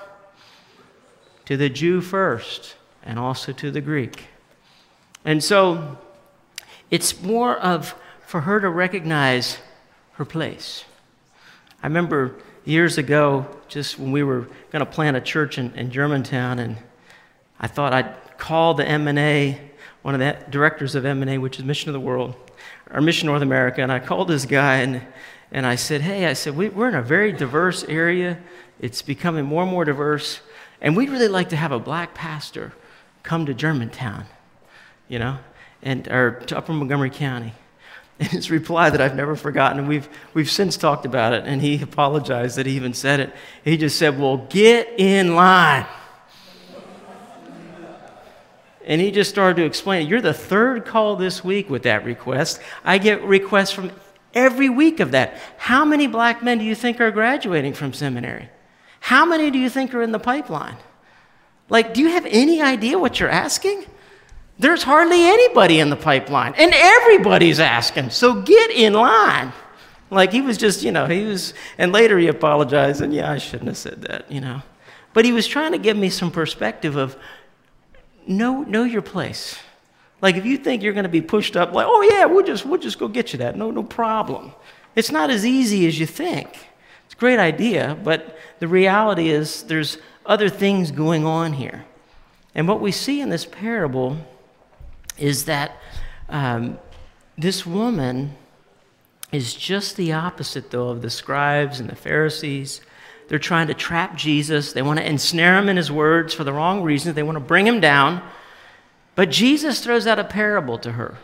To 1.45 1.57
the 1.57 1.67
Jew 1.67 1.99
first, 1.99 2.75
and 3.01 3.17
also 3.17 3.51
to 3.53 3.71
the 3.71 3.81
Greek. 3.81 4.25
And 5.25 5.43
so 5.43 5.97
it's 6.91 7.21
more 7.23 7.57
of 7.57 7.95
for 8.21 8.41
her 8.41 8.59
to 8.59 8.69
recognize 8.69 9.57
her 10.13 10.25
place. 10.25 10.85
I 11.81 11.87
remember 11.87 12.35
years 12.65 12.99
ago, 12.99 13.47
just 13.67 13.97
when 13.97 14.11
we 14.11 14.21
were 14.21 14.47
going 14.71 14.85
to 14.85 14.85
plant 14.85 15.17
a 15.17 15.21
church 15.21 15.57
in, 15.57 15.73
in 15.73 15.89
Germantown, 15.89 16.59
and 16.59 16.77
I 17.59 17.65
thought 17.65 17.93
I'd 17.93 18.37
call 18.37 18.75
the 18.75 18.87
M&A, 18.87 19.59
one 20.03 20.13
of 20.13 20.19
the 20.19 20.37
directors 20.51 20.93
of 20.93 21.03
M&A, 21.03 21.39
which 21.39 21.57
is 21.57 21.65
Mission 21.65 21.89
of 21.89 21.93
the 21.93 21.99
World, 21.99 22.35
or 22.93 23.01
Mission 23.01 23.25
North 23.25 23.41
America, 23.41 23.81
and 23.81 23.91
I 23.91 23.99
called 23.99 24.27
this 24.27 24.45
guy 24.45 24.77
and, 24.77 25.01
and 25.51 25.65
I 25.65 25.75
said, 25.75 26.01
hey, 26.01 26.27
I 26.27 26.33
said, 26.33 26.55
we, 26.55 26.69
we're 26.69 26.87
in 26.87 26.95
a 26.95 27.01
very 27.01 27.31
diverse 27.31 27.83
area. 27.85 28.37
It's 28.79 29.01
becoming 29.01 29.45
more 29.45 29.63
and 29.63 29.71
more 29.71 29.83
diverse. 29.83 30.41
And 30.79 30.95
we'd 30.95 31.09
really 31.09 31.27
like 31.27 31.49
to 31.49 31.55
have 31.55 31.71
a 31.71 31.79
black 31.79 32.13
pastor 32.13 32.73
come 33.23 33.45
to 33.47 33.53
Germantown, 33.53 34.25
you 35.07 35.17
know, 35.17 35.39
and, 35.81 36.07
or 36.07 36.41
to 36.47 36.57
Upper 36.57 36.73
Montgomery 36.73 37.09
County. 37.09 37.53
And 38.19 38.29
his 38.29 38.51
reply 38.51 38.91
that 38.91 39.01
I've 39.01 39.15
never 39.15 39.35
forgotten, 39.35 39.79
and 39.79 39.87
we've, 39.87 40.07
we've 40.35 40.49
since 40.49 40.77
talked 40.77 41.03
about 41.07 41.33
it, 41.33 41.45
and 41.47 41.59
he 41.59 41.81
apologized 41.81 42.57
that 42.57 42.67
he 42.67 42.75
even 42.75 42.93
said 42.93 43.19
it. 43.19 43.33
He 43.65 43.75
just 43.75 43.97
said, 43.97 44.19
Well, 44.19 44.37
get 44.37 44.87
in 44.99 45.33
line. 45.33 45.87
And 48.85 48.99
he 48.99 49.11
just 49.11 49.29
started 49.29 49.61
to 49.61 49.65
explain, 49.65 50.07
You're 50.07 50.21
the 50.21 50.33
third 50.33 50.85
call 50.85 51.15
this 51.15 51.43
week 51.43 51.69
with 51.69 51.83
that 51.83 52.05
request. 52.05 52.59
I 52.83 52.97
get 52.97 53.23
requests 53.23 53.71
from 53.71 53.91
every 54.33 54.69
week 54.69 54.99
of 54.99 55.11
that. 55.11 55.37
How 55.57 55.85
many 55.85 56.07
black 56.07 56.43
men 56.43 56.57
do 56.57 56.65
you 56.65 56.75
think 56.75 56.99
are 56.99 57.11
graduating 57.11 57.73
from 57.73 57.93
seminary? 57.93 58.49
How 58.99 59.25
many 59.25 59.51
do 59.51 59.59
you 59.59 59.69
think 59.69 59.93
are 59.93 60.01
in 60.01 60.11
the 60.11 60.19
pipeline? 60.19 60.77
Like, 61.69 61.93
do 61.93 62.01
you 62.01 62.09
have 62.09 62.25
any 62.25 62.61
idea 62.61 62.99
what 62.99 63.19
you're 63.19 63.29
asking? 63.29 63.85
There's 64.59 64.83
hardly 64.83 65.23
anybody 65.23 65.79
in 65.79 65.89
the 65.89 65.95
pipeline, 65.95 66.53
and 66.57 66.71
everybody's 66.73 67.59
asking, 67.59 68.11
so 68.11 68.41
get 68.41 68.71
in 68.71 68.93
line. 68.93 69.51
Like 70.09 70.31
he 70.31 70.41
was 70.41 70.57
just, 70.57 70.83
you 70.83 70.91
know, 70.91 71.07
he 71.07 71.25
was, 71.25 71.53
and 71.77 71.91
later 71.91 72.19
he 72.19 72.27
apologized, 72.27 73.01
and 73.01 73.13
yeah, 73.13 73.31
I 73.31 73.39
shouldn't 73.39 73.67
have 73.67 73.77
said 73.77 74.03
that, 74.03 74.31
you 74.31 74.41
know. 74.41 74.61
But 75.13 75.25
he 75.25 75.31
was 75.31 75.47
trying 75.47 75.71
to 75.71 75.77
give 75.77 75.97
me 75.97 76.09
some 76.09 76.29
perspective 76.29 76.95
of 76.95 77.17
know, 78.27 78.63
know 78.63 78.83
your 78.83 79.01
place. 79.01 79.59
Like 80.21 80.35
if 80.35 80.45
you 80.45 80.57
think 80.57 80.83
you're 80.83 80.93
going 80.93 81.03
to 81.03 81.09
be 81.09 81.21
pushed 81.21 81.57
up, 81.57 81.73
like, 81.73 81.85
oh 81.87 82.01
yeah, 82.01 82.25
we'll 82.25 82.45
just, 82.45 82.65
we'll 82.65 82.79
just 82.79 82.99
go 82.99 83.07
get 83.07 83.33
you 83.33 83.39
that. 83.39 83.57
No, 83.57 83.71
no 83.71 83.83
problem. 83.83 84.53
It's 84.95 85.11
not 85.11 85.29
as 85.29 85.45
easy 85.45 85.87
as 85.87 85.99
you 85.99 86.05
think. 86.05 86.49
It's 87.05 87.13
a 87.13 87.17
great 87.17 87.39
idea, 87.39 87.97
but 88.03 88.37
the 88.59 88.67
reality 88.67 89.29
is 89.29 89.63
there's 89.63 89.97
other 90.25 90.49
things 90.49 90.91
going 90.91 91.25
on 91.25 91.53
here. 91.53 91.85
And 92.55 92.67
what 92.67 92.79
we 92.79 92.91
see 92.91 93.19
in 93.19 93.29
this 93.29 93.45
parable 93.45 94.17
is 95.17 95.45
that 95.45 95.77
um, 96.29 96.79
this 97.37 97.65
woman 97.65 98.35
is 99.31 99.53
just 99.53 99.97
the 99.97 100.13
opposite, 100.13 100.71
though, 100.71 100.89
of 100.89 101.01
the 101.01 101.09
scribes 101.09 101.79
and 101.79 101.89
the 101.89 101.95
Pharisees. 101.95 102.81
They're 103.33 103.39
trying 103.39 103.65
to 103.65 103.73
trap 103.73 104.15
Jesus. 104.15 104.73
They 104.73 104.83
want 104.83 104.99
to 104.99 105.09
ensnare 105.09 105.57
him 105.57 105.67
in 105.67 105.75
his 105.75 105.91
words 105.91 106.35
for 106.35 106.43
the 106.43 106.53
wrong 106.53 106.83
reasons. 106.83 107.15
They 107.15 107.23
want 107.23 107.37
to 107.37 107.39
bring 107.39 107.65
him 107.65 107.79
down. 107.79 108.21
But 109.15 109.31
Jesus 109.31 109.83
throws 109.83 110.05
out 110.05 110.19
a 110.19 110.23
parable 110.23 110.77
to 110.77 110.91
her. 110.91 111.17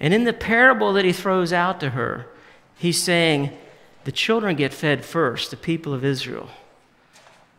And 0.00 0.12
in 0.12 0.24
the 0.24 0.32
parable 0.32 0.92
that 0.94 1.04
he 1.04 1.12
throws 1.12 1.52
out 1.52 1.78
to 1.78 1.90
her, 1.90 2.26
he's 2.74 3.00
saying, 3.00 3.56
The 4.02 4.10
children 4.10 4.56
get 4.56 4.74
fed 4.74 5.04
first, 5.04 5.52
the 5.52 5.56
people 5.56 5.94
of 5.94 6.04
Israel. 6.04 6.50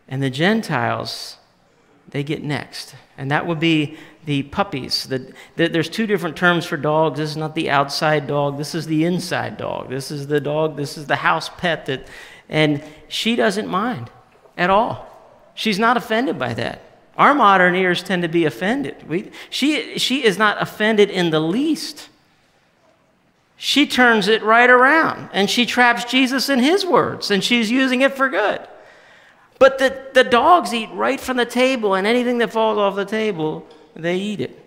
And 0.09 0.21
the 0.21 0.29
Gentiles, 0.29 1.37
they 2.09 2.25
get 2.25 2.43
next. 2.43 2.95
And 3.17 3.31
that 3.31 3.47
would 3.47 3.61
be 3.61 3.97
the 4.25 4.43
puppies. 4.43 5.05
The, 5.05 5.31
the, 5.55 5.69
there's 5.69 5.87
two 5.87 6.05
different 6.05 6.35
terms 6.35 6.65
for 6.65 6.75
dogs. 6.75 7.17
This 7.17 7.29
is 7.29 7.37
not 7.37 7.55
the 7.55 7.69
outside 7.69 8.27
dog, 8.27 8.57
this 8.57 8.75
is 8.75 8.87
the 8.87 9.05
inside 9.05 9.55
dog. 9.55 9.87
This 9.87 10.11
is 10.11 10.27
the 10.27 10.41
dog, 10.41 10.75
this 10.75 10.97
is 10.97 11.07
the 11.07 11.15
house 11.15 11.47
pet 11.47 11.85
that, 11.85 12.07
and 12.49 12.83
she 13.07 13.35
doesn't 13.35 13.67
mind 13.67 14.09
at 14.57 14.69
all. 14.69 15.07
She's 15.53 15.79
not 15.79 15.97
offended 15.97 16.37
by 16.37 16.53
that. 16.53 16.81
Our 17.17 17.33
modern 17.33 17.75
ears 17.75 18.03
tend 18.03 18.21
to 18.21 18.27
be 18.27 18.45
offended. 18.45 19.07
We, 19.07 19.31
she, 19.49 19.97
she 19.97 20.23
is 20.23 20.37
not 20.37 20.61
offended 20.61 21.09
in 21.09 21.31
the 21.31 21.39
least. 21.39 22.09
She 23.55 23.87
turns 23.87 24.27
it 24.27 24.43
right 24.43 24.69
around 24.69 25.29
and 25.33 25.49
she 25.49 25.65
traps 25.65 26.05
Jesus 26.05 26.47
in 26.47 26.59
his 26.59 26.85
words 26.85 27.31
and 27.31 27.43
she's 27.43 27.71
using 27.71 28.01
it 28.01 28.13
for 28.13 28.29
good. 28.29 28.61
But 29.59 29.79
the, 29.79 29.99
the 30.13 30.23
dogs 30.23 30.73
eat 30.73 30.89
right 30.93 31.19
from 31.19 31.37
the 31.37 31.45
table, 31.45 31.95
and 31.95 32.05
anything 32.05 32.37
that 32.39 32.51
falls 32.51 32.77
off 32.77 32.95
the 32.95 33.05
table, 33.05 33.65
they 33.95 34.17
eat 34.17 34.39
it. 34.39 34.66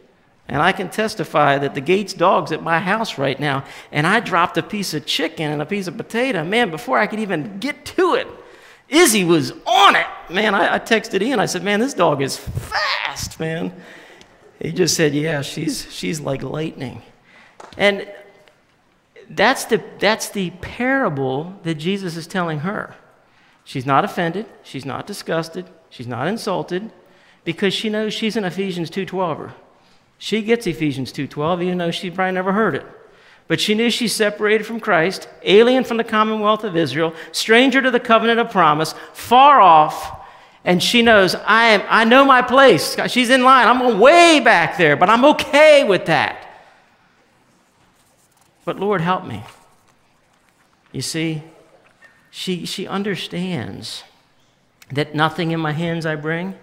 And 0.50 0.60
I 0.60 0.72
can 0.72 0.90
testify 0.90 1.58
that 1.58 1.76
the 1.76 1.80
Gates 1.80 2.12
dogs 2.12 2.50
at 2.50 2.60
my 2.60 2.80
house 2.80 3.18
right 3.18 3.38
now, 3.38 3.64
and 3.92 4.04
I 4.04 4.18
dropped 4.18 4.58
a 4.58 4.64
piece 4.64 4.92
of 4.94 5.06
chicken 5.06 5.48
and 5.48 5.62
a 5.62 5.64
piece 5.64 5.86
of 5.86 5.96
potato. 5.96 6.42
Man, 6.42 6.72
before 6.72 6.98
I 6.98 7.06
could 7.06 7.20
even 7.20 7.60
get 7.60 7.84
to 7.96 8.14
it, 8.14 8.26
Izzy 8.88 9.22
was 9.22 9.52
on 9.64 9.94
it. 9.94 10.08
Man, 10.28 10.56
I, 10.56 10.74
I 10.74 10.78
texted 10.80 11.22
Ian. 11.22 11.38
I 11.38 11.46
said, 11.46 11.62
Man, 11.62 11.78
this 11.78 11.94
dog 11.94 12.20
is 12.20 12.36
fast, 12.36 13.38
man. 13.38 13.72
He 14.58 14.72
just 14.72 14.96
said, 14.96 15.14
Yeah, 15.14 15.42
she's, 15.42 15.86
she's 15.92 16.18
like 16.18 16.42
lightning. 16.42 17.02
And 17.78 18.10
that's 19.28 19.66
the, 19.66 19.80
that's 20.00 20.30
the 20.30 20.50
parable 20.50 21.60
that 21.62 21.76
Jesus 21.76 22.16
is 22.16 22.26
telling 22.26 22.60
her. 22.60 22.96
She's 23.62 23.86
not 23.86 24.04
offended, 24.04 24.46
she's 24.64 24.84
not 24.84 25.06
disgusted, 25.06 25.70
she's 25.90 26.08
not 26.08 26.26
insulted 26.26 26.90
because 27.44 27.72
she 27.72 27.88
knows 27.88 28.12
she's 28.12 28.34
an 28.34 28.44
Ephesians 28.44 28.90
two 28.90 29.06
2:12. 29.06 29.52
She 30.22 30.42
gets 30.42 30.66
Ephesians 30.66 31.12
2:12 31.12 31.62
even 31.62 31.78
though 31.78 31.90
she 31.90 32.10
probably 32.10 32.32
never 32.32 32.52
heard 32.52 32.74
it. 32.74 32.86
But 33.48 33.58
she 33.58 33.74
knew 33.74 33.90
she's 33.90 34.14
separated 34.14 34.64
from 34.64 34.78
Christ, 34.78 35.26
alien 35.42 35.82
from 35.82 35.96
the 35.96 36.04
commonwealth 36.04 36.62
of 36.62 36.76
Israel, 36.76 37.14
stranger 37.32 37.80
to 37.80 37.90
the 37.90 37.98
covenant 37.98 38.38
of 38.38 38.50
promise, 38.50 38.94
far 39.14 39.62
off, 39.62 40.20
and 40.62 40.82
she 40.82 41.00
knows 41.00 41.34
I 41.34 41.68
am 41.68 41.82
I 41.88 42.04
know 42.04 42.26
my 42.26 42.42
place. 42.42 42.96
She's 43.08 43.30
in 43.30 43.42
line. 43.42 43.66
I'm 43.66 43.98
way 43.98 44.40
back 44.40 44.76
there, 44.76 44.94
but 44.94 45.08
I'm 45.08 45.24
okay 45.24 45.84
with 45.84 46.04
that. 46.04 46.46
But 48.66 48.78
Lord 48.78 49.00
help 49.00 49.24
me. 49.24 49.42
You 50.92 51.00
see, 51.00 51.42
she, 52.30 52.66
she 52.66 52.86
understands 52.86 54.04
that 54.92 55.14
nothing 55.14 55.52
in 55.52 55.60
my 55.60 55.72
hands 55.72 56.04
I 56.04 56.14
bring, 56.14 56.56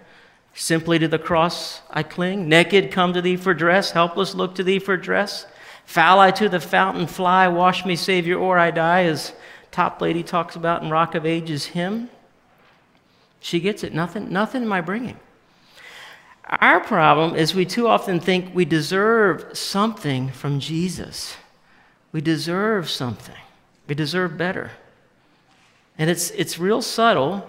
simply 0.54 0.98
to 0.98 1.08
the 1.08 1.18
cross 1.18 1.82
I 1.90 2.02
cling. 2.02 2.48
Naked 2.48 2.90
come 2.90 3.12
to 3.12 3.22
thee 3.22 3.36
for 3.36 3.54
dress, 3.54 3.92
helpless 3.92 4.34
look 4.34 4.54
to 4.56 4.64
thee 4.64 4.78
for 4.78 4.96
dress. 4.96 5.46
Foul 5.84 6.20
I 6.20 6.30
to 6.32 6.48
the 6.48 6.60
fountain 6.60 7.06
fly, 7.06 7.48
wash 7.48 7.86
me, 7.86 7.96
Savior, 7.96 8.36
or 8.36 8.58
I 8.58 8.70
die, 8.70 9.04
as 9.04 9.32
Toplady 9.72 10.24
talks 10.24 10.54
about 10.54 10.82
in 10.82 10.90
Rock 10.90 11.14
of 11.14 11.24
Ages 11.24 11.66
hymn. 11.66 12.10
She 13.40 13.60
gets 13.60 13.84
it. 13.84 13.94
Nothing, 13.94 14.30
nothing 14.30 14.64
am 14.64 14.72
I 14.72 14.80
bringing. 14.80 15.18
Our 16.44 16.80
problem 16.80 17.34
is 17.34 17.54
we 17.54 17.66
too 17.66 17.86
often 17.86 18.20
think 18.20 18.54
we 18.54 18.64
deserve 18.64 19.56
something 19.56 20.30
from 20.30 20.60
Jesus. 20.60 21.36
We 22.10 22.20
deserve 22.20 22.88
something. 22.88 23.36
We 23.86 23.94
deserve 23.94 24.38
better. 24.38 24.72
And 25.98 26.08
it's, 26.08 26.30
it's 26.30 26.58
real 26.58 26.80
subtle, 26.80 27.48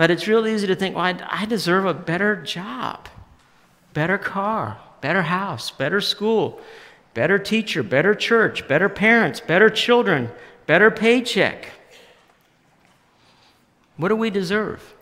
but 0.00 0.10
it's 0.10 0.26
real 0.26 0.46
easy 0.46 0.66
to 0.66 0.74
think, 0.74 0.96
well, 0.96 1.04
I, 1.04 1.42
I 1.42 1.44
deserve 1.44 1.84
a 1.84 1.92
better 1.92 2.34
job, 2.34 3.06
better 3.92 4.16
car, 4.16 4.78
better 5.02 5.20
house, 5.20 5.70
better 5.70 6.00
school, 6.00 6.58
better 7.12 7.38
teacher, 7.38 7.82
better 7.82 8.14
church, 8.14 8.66
better 8.66 8.88
parents, 8.88 9.40
better 9.40 9.68
children, 9.68 10.30
better 10.66 10.90
paycheck. 10.90 11.66
What 13.98 14.08
do 14.08 14.16
we 14.16 14.30
deserve? 14.30 14.94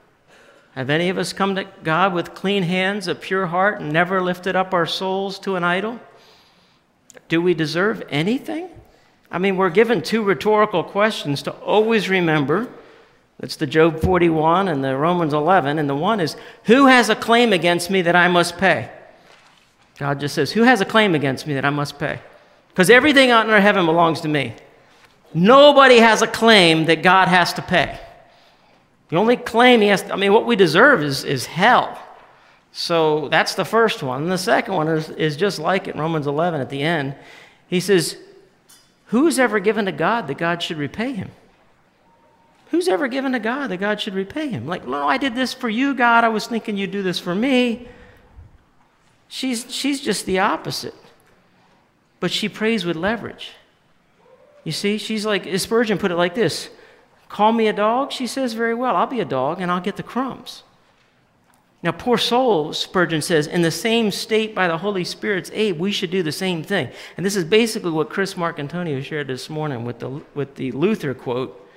Have 0.72 0.90
any 0.90 1.10
of 1.10 1.16
us 1.16 1.32
come 1.32 1.54
to 1.54 1.68
God 1.84 2.12
with 2.12 2.34
clean 2.34 2.64
hands, 2.64 3.06
a 3.06 3.14
pure 3.14 3.46
heart, 3.46 3.80
and 3.80 3.92
never 3.92 4.20
lifted 4.20 4.56
up 4.56 4.74
our 4.74 4.84
souls 4.84 5.38
to 5.38 5.54
an 5.54 5.62
idol? 5.62 6.00
Do 7.28 7.40
we 7.40 7.54
deserve 7.54 8.02
anything? 8.10 8.68
I 9.30 9.38
mean, 9.38 9.56
we're 9.56 9.70
given 9.70 10.02
two 10.02 10.24
rhetorical 10.24 10.82
questions 10.82 11.42
to 11.42 11.52
always 11.52 12.08
remember. 12.08 12.68
That's 13.40 13.56
the 13.56 13.66
Job 13.66 14.00
41 14.00 14.68
and 14.68 14.82
the 14.82 14.96
Romans 14.96 15.32
11. 15.32 15.78
And 15.78 15.88
the 15.88 15.94
one 15.94 16.20
is, 16.20 16.36
Who 16.64 16.86
has 16.86 17.08
a 17.08 17.14
claim 17.14 17.52
against 17.52 17.90
me 17.90 18.02
that 18.02 18.16
I 18.16 18.28
must 18.28 18.58
pay? 18.58 18.90
God 19.98 20.20
just 20.20 20.34
says, 20.34 20.52
Who 20.52 20.62
has 20.62 20.80
a 20.80 20.84
claim 20.84 21.14
against 21.14 21.46
me 21.46 21.54
that 21.54 21.64
I 21.64 21.70
must 21.70 21.98
pay? 21.98 22.20
Because 22.68 22.90
everything 22.90 23.30
out 23.30 23.46
in 23.46 23.52
our 23.52 23.60
heaven 23.60 23.86
belongs 23.86 24.20
to 24.22 24.28
me. 24.28 24.54
Nobody 25.34 25.98
has 25.98 26.22
a 26.22 26.26
claim 26.26 26.86
that 26.86 27.02
God 27.02 27.28
has 27.28 27.52
to 27.54 27.62
pay. 27.62 27.98
The 29.08 29.16
only 29.16 29.36
claim 29.36 29.80
he 29.80 29.88
has, 29.88 30.02
to, 30.02 30.12
I 30.12 30.16
mean, 30.16 30.32
what 30.32 30.46
we 30.46 30.56
deserve 30.56 31.02
is, 31.02 31.24
is 31.24 31.46
hell. 31.46 31.98
So 32.72 33.28
that's 33.28 33.54
the 33.54 33.64
first 33.64 34.02
one. 34.02 34.24
And 34.24 34.32
the 34.32 34.38
second 34.38 34.74
one 34.74 34.88
is, 34.88 35.10
is 35.10 35.36
just 35.36 35.58
like 35.58 35.88
it, 35.88 35.96
Romans 35.96 36.26
11 36.26 36.60
at 36.60 36.70
the 36.70 36.82
end. 36.82 37.14
He 37.68 37.80
says, 37.80 38.16
Who's 39.06 39.38
ever 39.38 39.58
given 39.58 39.86
to 39.86 39.92
God 39.92 40.26
that 40.26 40.38
God 40.38 40.62
should 40.62 40.76
repay 40.76 41.12
him? 41.12 41.30
Who's 42.70 42.88
ever 42.88 43.08
given 43.08 43.32
to 43.32 43.38
God 43.38 43.68
that 43.68 43.78
God 43.78 44.00
should 44.00 44.14
repay 44.14 44.48
him? 44.48 44.66
Like, 44.66 44.86
no, 44.86 45.08
I 45.08 45.16
did 45.16 45.34
this 45.34 45.54
for 45.54 45.68
you, 45.68 45.94
God. 45.94 46.24
I 46.24 46.28
was 46.28 46.46
thinking 46.46 46.76
you'd 46.76 46.90
do 46.90 47.02
this 47.02 47.18
for 47.18 47.34
me. 47.34 47.88
She's, 49.28 49.72
she's 49.72 50.00
just 50.00 50.26
the 50.26 50.38
opposite. 50.38 50.94
But 52.20 52.30
she 52.30 52.48
prays 52.48 52.84
with 52.84 52.96
leverage. 52.96 53.52
You 54.64 54.72
see, 54.72 54.98
she's 54.98 55.24
like, 55.24 55.46
Spurgeon 55.58 55.98
put 55.98 56.10
it 56.10 56.16
like 56.16 56.34
this 56.34 56.70
Call 57.28 57.52
me 57.52 57.68
a 57.68 57.72
dog? 57.72 58.12
She 58.12 58.26
says, 58.26 58.54
Very 58.54 58.74
well, 58.74 58.96
I'll 58.96 59.06
be 59.06 59.20
a 59.20 59.24
dog 59.24 59.60
and 59.60 59.70
I'll 59.70 59.80
get 59.80 59.96
the 59.96 60.02
crumbs. 60.02 60.62
Now, 61.82 61.92
poor 61.92 62.18
soul, 62.18 62.72
Spurgeon 62.72 63.22
says, 63.22 63.46
in 63.46 63.62
the 63.62 63.70
same 63.70 64.10
state 64.10 64.52
by 64.52 64.66
the 64.66 64.78
Holy 64.78 65.04
Spirit's 65.04 65.48
aid, 65.54 65.78
we 65.78 65.92
should 65.92 66.10
do 66.10 66.24
the 66.24 66.32
same 66.32 66.64
thing. 66.64 66.90
And 67.16 67.24
this 67.24 67.36
is 67.36 67.44
basically 67.44 67.92
what 67.92 68.10
Chris 68.10 68.34
Marcantonio 68.34 69.02
shared 69.02 69.28
this 69.28 69.48
morning 69.48 69.84
with 69.84 70.00
the, 70.00 70.20
with 70.34 70.56
the 70.56 70.72
Luther 70.72 71.14
quote. 71.14 71.67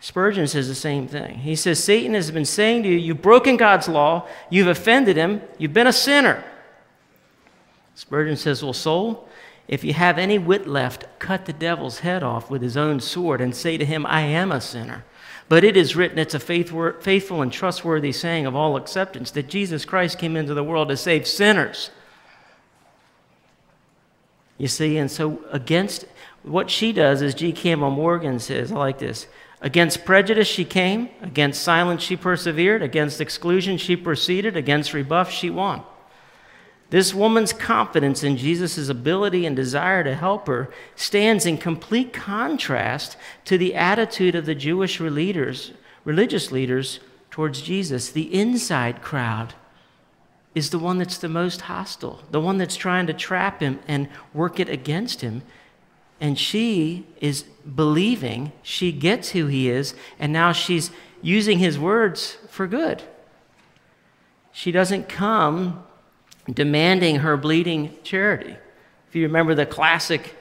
Spurgeon 0.00 0.46
says 0.46 0.66
the 0.66 0.74
same 0.74 1.06
thing. 1.06 1.38
He 1.38 1.54
says, 1.54 1.82
Satan 1.82 2.14
has 2.14 2.30
been 2.30 2.46
saying 2.46 2.82
to 2.84 2.88
you, 2.88 2.96
You've 2.96 3.20
broken 3.20 3.58
God's 3.58 3.86
law, 3.86 4.26
you've 4.48 4.66
offended 4.66 5.16
him, 5.16 5.42
you've 5.58 5.74
been 5.74 5.86
a 5.86 5.92
sinner. 5.92 6.42
Spurgeon 7.94 8.36
says, 8.36 8.62
Well, 8.62 8.72
soul, 8.72 9.28
if 9.68 9.84
you 9.84 9.92
have 9.92 10.18
any 10.18 10.38
wit 10.38 10.66
left, 10.66 11.04
cut 11.18 11.44
the 11.44 11.52
devil's 11.52 12.00
head 12.00 12.22
off 12.22 12.50
with 12.50 12.62
his 12.62 12.76
own 12.76 12.98
sword 12.98 13.42
and 13.42 13.54
say 13.54 13.76
to 13.76 13.84
him, 13.84 14.06
I 14.06 14.22
am 14.22 14.50
a 14.50 14.60
sinner. 14.60 15.04
But 15.50 15.64
it 15.64 15.76
is 15.76 15.94
written, 15.94 16.18
it's 16.18 16.34
a 16.34 16.40
faithful 16.40 17.42
and 17.42 17.52
trustworthy 17.52 18.12
saying 18.12 18.46
of 18.46 18.56
all 18.56 18.76
acceptance, 18.76 19.30
that 19.32 19.48
Jesus 19.48 19.84
Christ 19.84 20.18
came 20.18 20.36
into 20.36 20.54
the 20.54 20.64
world 20.64 20.88
to 20.88 20.96
save 20.96 21.26
sinners. 21.26 21.90
You 24.56 24.68
see, 24.68 24.96
and 24.96 25.10
so 25.10 25.44
against 25.50 26.06
what 26.42 26.70
she 26.70 26.92
does, 26.92 27.20
as 27.20 27.34
G. 27.34 27.52
Campbell 27.52 27.90
Morgan 27.90 28.38
says, 28.38 28.72
I 28.72 28.76
like 28.76 28.98
this. 28.98 29.26
Against 29.62 30.04
prejudice 30.04 30.48
she 30.48 30.64
came, 30.64 31.10
against 31.20 31.62
silence 31.62 32.02
she 32.02 32.16
persevered, 32.16 32.82
against 32.82 33.20
exclusion 33.20 33.76
she 33.76 33.94
proceeded, 33.94 34.56
against 34.56 34.94
rebuff 34.94 35.30
she 35.30 35.50
won. 35.50 35.82
This 36.88 37.14
woman's 37.14 37.52
confidence 37.52 38.24
in 38.24 38.36
Jesus' 38.36 38.88
ability 38.88 39.46
and 39.46 39.54
desire 39.54 40.02
to 40.02 40.14
help 40.14 40.48
her 40.48 40.70
stands 40.96 41.46
in 41.46 41.56
complete 41.56 42.12
contrast 42.12 43.16
to 43.44 43.56
the 43.56 43.76
attitude 43.76 44.34
of 44.34 44.46
the 44.46 44.56
Jewish 44.56 44.98
leaders, 44.98 45.72
religious 46.04 46.50
leaders 46.50 46.98
towards 47.30 47.62
Jesus. 47.62 48.10
The 48.10 48.34
inside 48.34 49.02
crowd 49.02 49.54
is 50.52 50.70
the 50.70 50.80
one 50.80 50.98
that's 50.98 51.18
the 51.18 51.28
most 51.28 51.62
hostile, 51.62 52.22
the 52.32 52.40
one 52.40 52.58
that's 52.58 52.76
trying 52.76 53.06
to 53.06 53.12
trap 53.12 53.60
him 53.60 53.78
and 53.86 54.08
work 54.34 54.58
it 54.58 54.68
against 54.68 55.20
him. 55.20 55.42
And 56.20 56.38
she 56.38 57.06
is 57.20 57.42
believing, 57.42 58.52
she 58.62 58.92
gets 58.92 59.30
who 59.30 59.46
he 59.46 59.70
is, 59.70 59.94
and 60.18 60.32
now 60.32 60.52
she's 60.52 60.90
using 61.22 61.58
his 61.58 61.78
words 61.78 62.36
for 62.48 62.66
good. 62.66 63.02
She 64.52 64.70
doesn't 64.70 65.08
come 65.08 65.84
demanding 66.52 67.16
her 67.16 67.36
bleeding 67.36 67.96
charity. 68.02 68.56
If 69.08 69.16
you 69.16 69.22
remember 69.22 69.54
the 69.54 69.66
classic 69.66 70.36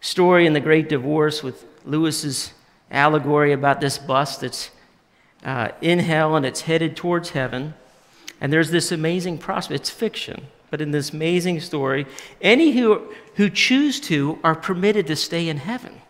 story 0.00 0.46
in 0.46 0.52
The 0.52 0.60
Great 0.60 0.88
Divorce 0.88 1.42
with 1.42 1.64
Lewis's 1.84 2.52
allegory 2.90 3.52
about 3.52 3.80
this 3.80 3.98
bus 3.98 4.38
that's 4.38 4.70
uh, 5.44 5.68
in 5.80 5.98
hell 5.98 6.36
and 6.36 6.46
it's 6.46 6.62
headed 6.62 6.96
towards 6.96 7.30
heaven, 7.30 7.74
and 8.40 8.52
there's 8.52 8.70
this 8.70 8.92
amazing 8.92 9.38
prospect. 9.38 9.80
It's 9.80 9.90
fiction, 9.90 10.46
but 10.70 10.80
in 10.80 10.90
this 10.90 11.10
amazing 11.12 11.60
story, 11.60 12.06
any 12.40 12.72
who, 12.72 13.12
who 13.36 13.48
choose 13.48 14.00
to 14.00 14.38
are 14.42 14.54
permitted 14.54 15.06
to 15.06 15.16
stay 15.16 15.48
in 15.48 15.58
heaven. 15.58 16.00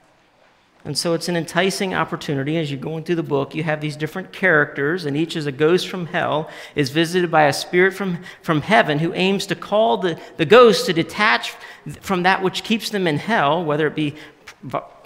And 0.87 0.97
so 0.97 1.14
it's 1.14 1.29
an 1.29 1.37
enticing 1.37 1.95
opportunity 1.95 2.57
as 2.59 2.71
you're 2.71 2.79
going 2.79 3.03
through 3.03 3.16
the 3.16 3.23
book. 3.25 3.57
You 3.57 3.64
have 3.64 3.81
these 3.81 3.97
different 3.97 4.33
characters, 4.33 5.05
and 5.05 5.16
each 5.16 5.35
is 5.35 5.47
a 5.47 5.53
ghost 5.53 5.88
from 5.88 6.07
hell, 6.07 6.49
is 6.77 6.90
visited 6.90 7.29
by 7.29 7.45
a 7.45 7.53
spirit 7.53 7.92
from, 7.92 8.23
from 8.40 8.62
heaven 8.62 9.01
who 9.01 9.12
aims 9.14 9.47
to 9.47 9.57
call 9.57 9.97
the, 9.97 10.16
the 10.37 10.47
ghost 10.47 10.87
to 10.87 10.92
detach 10.92 11.55
from 12.01 12.23
that 12.23 12.40
which 12.40 12.62
keeps 12.62 12.88
them 12.88 13.09
in 13.09 13.19
hell, 13.19 13.64
whether 13.64 13.88
it 13.88 13.97
be 13.97 14.14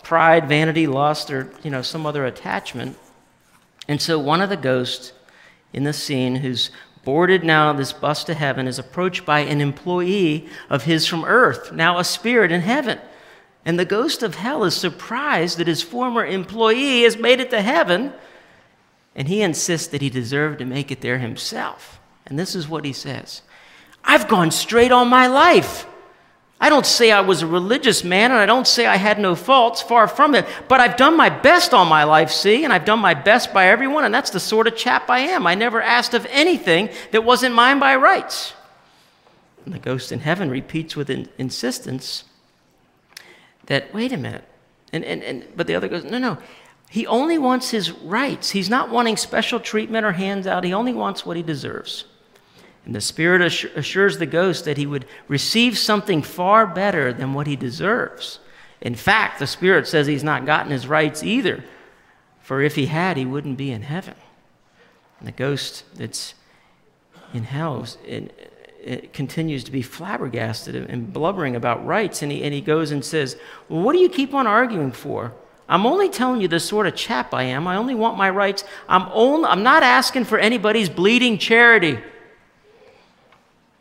pride, 0.02 0.48
vanity, 0.48 0.86
lust, 0.86 1.30
or 1.30 1.50
you 1.62 1.70
know, 1.70 1.80
some 1.80 2.04
other 2.04 2.26
attachment. 2.26 2.98
And 3.88 4.02
so 4.02 4.18
one 4.18 4.42
of 4.42 4.50
the 4.50 4.58
ghosts 4.58 5.14
in 5.72 5.84
the 5.84 5.94
scene 5.94 6.36
who's 6.36 6.70
boarded 7.04 7.44
now 7.44 7.72
this 7.72 7.92
bus 7.92 8.24
to 8.24 8.34
heaven 8.34 8.66
is 8.66 8.78
approached 8.78 9.24
by 9.24 9.40
an 9.40 9.60
employee 9.60 10.48
of 10.68 10.84
his 10.84 11.06
from 11.06 11.24
earth, 11.24 11.72
now 11.72 11.98
a 11.98 12.04
spirit 12.04 12.52
in 12.52 12.60
heaven. 12.60 12.98
And 13.64 13.78
the 13.78 13.84
ghost 13.84 14.22
of 14.22 14.36
hell 14.36 14.64
is 14.64 14.74
surprised 14.74 15.58
that 15.58 15.66
his 15.66 15.82
former 15.82 16.24
employee 16.24 17.02
has 17.02 17.16
made 17.16 17.40
it 17.40 17.50
to 17.50 17.60
heaven, 17.62 18.12
and 19.14 19.28
he 19.28 19.42
insists 19.42 19.88
that 19.88 20.02
he 20.02 20.10
deserved 20.10 20.58
to 20.58 20.64
make 20.64 20.90
it 20.90 21.00
there 21.00 21.18
himself. 21.18 22.00
And 22.26 22.38
this 22.38 22.54
is 22.54 22.68
what 22.68 22.84
he 22.84 22.92
says 22.92 23.42
I've 24.04 24.28
gone 24.28 24.50
straight 24.50 24.92
all 24.92 25.04
my 25.04 25.26
life. 25.26 25.86
I 26.60 26.68
don't 26.68 26.84
say 26.84 27.10
I 27.10 27.22
was 27.22 27.40
a 27.40 27.46
religious 27.46 28.04
man, 28.04 28.30
and 28.30 28.38
I 28.38 28.44
don't 28.44 28.66
say 28.66 28.86
I 28.86 28.96
had 28.96 29.18
no 29.18 29.34
faults, 29.34 29.80
far 29.80 30.06
from 30.06 30.34
it, 30.34 30.46
but 30.68 30.78
I've 30.78 30.98
done 30.98 31.16
my 31.16 31.30
best 31.30 31.72
all 31.72 31.86
my 31.86 32.04
life, 32.04 32.30
see, 32.30 32.64
and 32.64 32.72
I've 32.72 32.84
done 32.84 32.98
my 32.98 33.14
best 33.14 33.54
by 33.54 33.68
everyone, 33.68 34.04
and 34.04 34.14
that's 34.14 34.30
the 34.30 34.40
sort 34.40 34.66
of 34.66 34.76
chap 34.76 35.08
I 35.08 35.20
am. 35.20 35.46
I 35.46 35.54
never 35.54 35.80
asked 35.80 36.12
of 36.12 36.26
anything 36.28 36.90
that 37.12 37.24
wasn't 37.24 37.54
mine 37.54 37.78
by 37.78 37.96
rights. 37.96 38.52
And 39.64 39.74
the 39.74 39.78
ghost 39.78 40.12
in 40.12 40.20
heaven 40.20 40.50
repeats 40.50 40.94
with 40.94 41.08
insistence 41.38 42.24
that, 43.66 43.94
wait 43.94 44.12
a 44.12 44.18
minute. 44.18 44.44
And, 44.92 45.04
and, 45.04 45.22
and, 45.22 45.46
but 45.56 45.66
the 45.66 45.74
other 45.74 45.88
goes, 45.88 46.04
no, 46.04 46.18
no. 46.18 46.38
He 46.90 47.06
only 47.06 47.38
wants 47.38 47.70
his 47.70 47.92
rights. 47.92 48.50
He's 48.50 48.68
not 48.68 48.90
wanting 48.90 49.16
special 49.16 49.60
treatment 49.60 50.04
or 50.04 50.12
hands 50.12 50.46
out. 50.46 50.64
He 50.64 50.74
only 50.74 50.92
wants 50.92 51.24
what 51.24 51.36
he 51.36 51.42
deserves. 51.42 52.04
And 52.90 52.96
the 52.96 53.00
Spirit 53.00 53.40
assures 53.40 54.18
the 54.18 54.26
ghost 54.26 54.64
that 54.64 54.76
he 54.76 54.84
would 54.84 55.06
receive 55.28 55.78
something 55.78 56.22
far 56.22 56.66
better 56.66 57.12
than 57.12 57.34
what 57.34 57.46
he 57.46 57.54
deserves. 57.54 58.40
In 58.80 58.96
fact, 58.96 59.38
the 59.38 59.46
Spirit 59.46 59.86
says 59.86 60.08
he's 60.08 60.24
not 60.24 60.44
gotten 60.44 60.72
his 60.72 60.88
rights 60.88 61.22
either, 61.22 61.62
for 62.42 62.60
if 62.60 62.74
he 62.74 62.86
had, 62.86 63.16
he 63.16 63.24
wouldn't 63.24 63.56
be 63.56 63.70
in 63.70 63.82
heaven. 63.82 64.16
And 65.20 65.28
the 65.28 65.32
ghost 65.32 65.84
that's 65.94 66.34
in 67.32 67.44
hell, 67.44 67.86
continues 69.12 69.62
to 69.62 69.70
be 69.70 69.82
flabbergasted 69.82 70.74
and 70.74 71.12
blubbering 71.12 71.54
about 71.54 71.86
rights. 71.86 72.22
And 72.22 72.32
he, 72.32 72.42
and 72.42 72.52
he 72.52 72.60
goes 72.60 72.90
and 72.90 73.04
says, 73.04 73.36
Well, 73.68 73.82
what 73.82 73.92
do 73.92 74.00
you 74.00 74.08
keep 74.08 74.34
on 74.34 74.48
arguing 74.48 74.90
for? 74.90 75.32
I'm 75.68 75.86
only 75.86 76.08
telling 76.08 76.40
you 76.40 76.48
the 76.48 76.58
sort 76.58 76.88
of 76.88 76.96
chap 76.96 77.34
I 77.34 77.44
am. 77.44 77.68
I 77.68 77.76
only 77.76 77.94
want 77.94 78.18
my 78.18 78.30
rights. 78.30 78.64
I'm, 78.88 79.08
only, 79.12 79.48
I'm 79.48 79.62
not 79.62 79.84
asking 79.84 80.24
for 80.24 80.40
anybody's 80.40 80.88
bleeding 80.88 81.38
charity. 81.38 82.00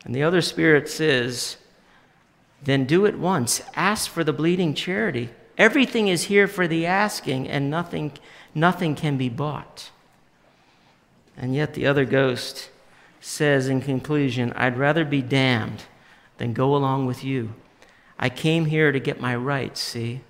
And 0.04 0.14
the 0.14 0.22
other 0.22 0.40
spirit 0.40 0.88
says, 0.88 1.56
Then 2.62 2.84
do 2.84 3.04
it 3.04 3.18
once. 3.18 3.62
Ask 3.74 4.10
for 4.10 4.24
the 4.24 4.32
bleeding 4.32 4.74
charity. 4.74 5.30
Everything 5.58 6.08
is 6.08 6.24
here 6.24 6.48
for 6.48 6.66
the 6.66 6.86
asking, 6.86 7.48
and 7.48 7.70
nothing, 7.70 8.12
nothing 8.54 8.94
can 8.94 9.18
be 9.18 9.28
bought. 9.28 9.90
And 11.36 11.54
yet 11.54 11.74
the 11.74 11.86
other 11.86 12.04
ghost 12.04 12.70
says 13.20 13.68
in 13.68 13.82
conclusion, 13.82 14.52
I'd 14.54 14.78
rather 14.78 15.04
be 15.04 15.22
damned 15.22 15.84
than 16.38 16.54
go 16.54 16.74
along 16.74 17.06
with 17.06 17.22
you. 17.22 17.52
I 18.18 18.28
came 18.28 18.66
here 18.66 18.92
to 18.92 19.00
get 19.00 19.20
my 19.20 19.36
rights, 19.36 19.80
see? 19.80 20.20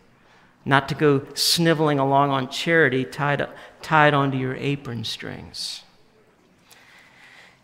Not 0.65 0.89
to 0.89 0.95
go 0.95 1.27
sniveling 1.35 1.99
along 1.99 2.31
on 2.31 2.49
charity 2.49 3.05
tied, 3.05 3.47
tied 3.83 4.15
onto 4.15 4.37
your 4.37 4.57
apron 4.57 5.05
strings. 5.05 5.83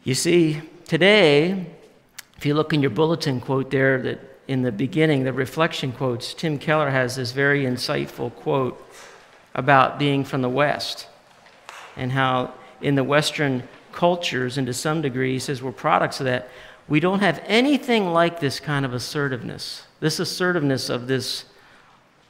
You 0.03 0.14
see, 0.14 0.62
today, 0.87 1.66
if 2.37 2.44
you 2.44 2.55
look 2.55 2.72
in 2.72 2.83
your 2.83 2.90
bulletin 2.90 3.40
quote 3.40 3.70
there, 3.70 4.01
that 4.03 4.20
in 4.49 4.62
the 4.62 4.72
beginning, 4.72 5.25
the 5.25 5.33
reflection 5.33 5.92
quotes, 5.92 6.35
Tim 6.35 6.59
Keller 6.59 6.90
has 6.90 7.16
this 7.16 7.33
very 7.33 7.64
insightful 7.64 8.35
quote 8.35 8.83
about 9.55 9.99
being 9.99 10.25
from 10.25 10.42
the 10.42 10.49
West 10.49 11.09
and 11.96 12.12
how 12.12 12.53
in 12.81 12.94
the 12.94 13.05
Western 13.05 13.62
cultures, 13.92 14.59
and 14.59 14.66
to 14.66 14.75
some 14.75 15.01
degree, 15.01 15.33
he 15.33 15.38
says 15.38 15.62
we're 15.62 15.72
products 15.72 16.20
of 16.20 16.27
that. 16.27 16.49
We 16.87 17.01
don't 17.01 17.20
have 17.20 17.42
anything 17.46 18.12
like 18.12 18.38
this 18.38 18.61
kind 18.61 18.85
of 18.85 18.92
assertiveness, 18.92 19.85
this 20.01 20.20
assertiveness 20.20 20.88
of 20.88 21.09
this 21.09 21.46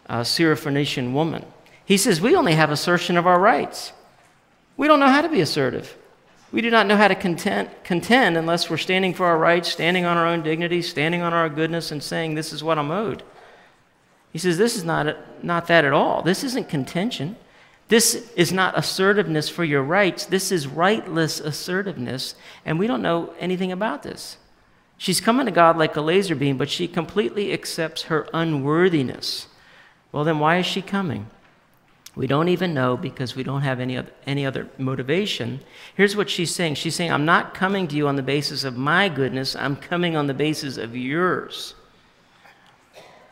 uh, 0.09 0.21
Syrophoenician 0.21 1.13
woman. 1.13 1.45
He 1.85 1.97
says 1.97 2.21
we 2.21 2.35
only 2.35 2.55
have 2.55 2.71
assertion 2.71 3.17
of 3.17 3.27
our 3.27 3.39
rights. 3.39 3.93
We 4.77 4.87
don't 4.87 5.01
know 5.01 5.09
how 5.09 5.21
to 5.21 5.29
be 5.29 5.41
assertive. 5.41 5.97
We 6.53 6.61
do 6.61 6.71
not 6.71 6.87
know 6.87 6.97
how 6.97 7.09
to 7.09 7.15
contend, 7.15 7.71
contend 7.83 8.37
unless 8.37 8.71
we're 8.71 8.77
standing 8.77 9.15
for 9.15 9.27
our 9.27 9.39
rights, 9.39 9.71
standing 9.71 10.05
on 10.05 10.17
our 10.17 10.27
own 10.27 10.43
dignity, 10.43 10.81
standing 10.81 11.23
on 11.23 11.33
our 11.33 11.49
goodness, 11.49 11.91
and 11.91 12.03
saying, 12.03 12.35
This 12.35 12.53
is 12.53 12.63
what 12.63 12.79
I'm 12.79 12.91
owed. 12.91 13.23
He 14.33 14.39
says, 14.39 14.59
This 14.59 14.77
is 14.77 14.85
not, 14.85 15.17
not 15.45 15.67
that 15.67 15.85
at 15.85 15.93
all. 15.93 16.23
This 16.23 16.45
isn't 16.45 16.69
contention. 16.69 17.37
This 17.89 18.31
is 18.35 18.53
not 18.53 18.77
assertiveness 18.77 19.49
for 19.49 19.65
your 19.65 19.83
rights. 19.83 20.27
This 20.27 20.51
is 20.51 20.67
rightless 20.67 21.41
assertiveness, 21.41 22.35
and 22.65 22.79
we 22.79 22.87
don't 22.87 23.03
know 23.03 23.33
anything 23.39 23.71
about 23.71 24.03
this. 24.03 24.39
She's 24.99 25.21
coming 25.21 25.47
to 25.47 25.53
God 25.53 25.77
like 25.77 25.95
a 25.97 26.01
laser 26.01 26.35
beam, 26.35 26.57
but 26.57 26.71
she 26.71 26.89
completely 26.89 27.53
accepts 27.53 28.03
her 28.05 28.29
unworthiness. 28.33 29.47
Well, 30.11 30.25
then 30.25 30.39
why 30.39 30.59
is 30.59 30.67
she 30.67 30.83
coming? 30.83 31.29
We 32.17 32.27
don't 32.27 32.49
even 32.49 32.73
know 32.73 32.97
because 32.97 33.37
we 33.37 33.43
don't 33.43 33.61
have 33.61 33.79
any 33.79 33.99
other, 33.99 34.11
any 34.27 34.47
other 34.47 34.69
motivation. 34.79 35.61
Here's 35.95 36.17
what 36.17 36.31
she's 36.31 36.55
saying 36.55 36.77
She's 36.77 36.95
saying, 36.95 37.13
I'm 37.13 37.27
not 37.27 37.53
coming 37.53 37.87
to 37.89 37.97
you 37.97 38.09
on 38.09 38.17
the 38.17 38.23
basis 38.23 38.65
of 38.65 38.77
my 38.77 39.11
goodness, 39.11 39.55
I'm 39.55 39.77
coming 39.77 40.17
on 40.17 40.27
the 40.27 40.35
basis 40.35 40.79
of 40.79 40.97
yours. 40.97 41.75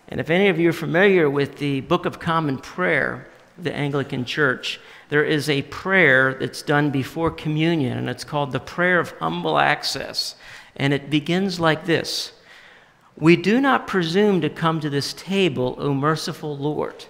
And 0.09 0.21
if 0.21 0.29
any 0.29 0.49
of 0.49 0.61
you 0.61 0.69
are 0.69 0.75
familiar 0.75 1.31
with 1.31 1.57
the 1.57 1.81
Book 1.81 2.05
of 2.05 2.21
Common 2.21 2.59
Prayer, 2.59 3.27
the 3.57 3.73
Anglican 3.73 4.27
Church, 4.27 4.79
there 5.09 5.25
is 5.25 5.49
a 5.49 5.63
prayer 5.63 6.35
that's 6.35 6.61
done 6.61 6.91
before 6.91 7.31
communion, 7.31 7.97
and 7.97 8.11
it's 8.11 8.25
called 8.25 8.53
the 8.53 8.61
Prayer 8.61 9.01
of 9.01 9.13
Humble 9.13 9.59
Access. 9.59 10.37
And 10.77 10.93
it 10.93 11.09
begins 11.09 11.59
like 11.59 11.87
this 11.87 12.33
We 13.17 13.37
do 13.37 13.63
not 13.63 13.87
presume 13.87 14.43
to 14.43 14.51
come 14.51 14.79
to 14.81 14.91
this 14.91 15.15
table, 15.15 15.75
O 15.79 15.95
merciful 15.95 16.55
Lord, 16.55 17.07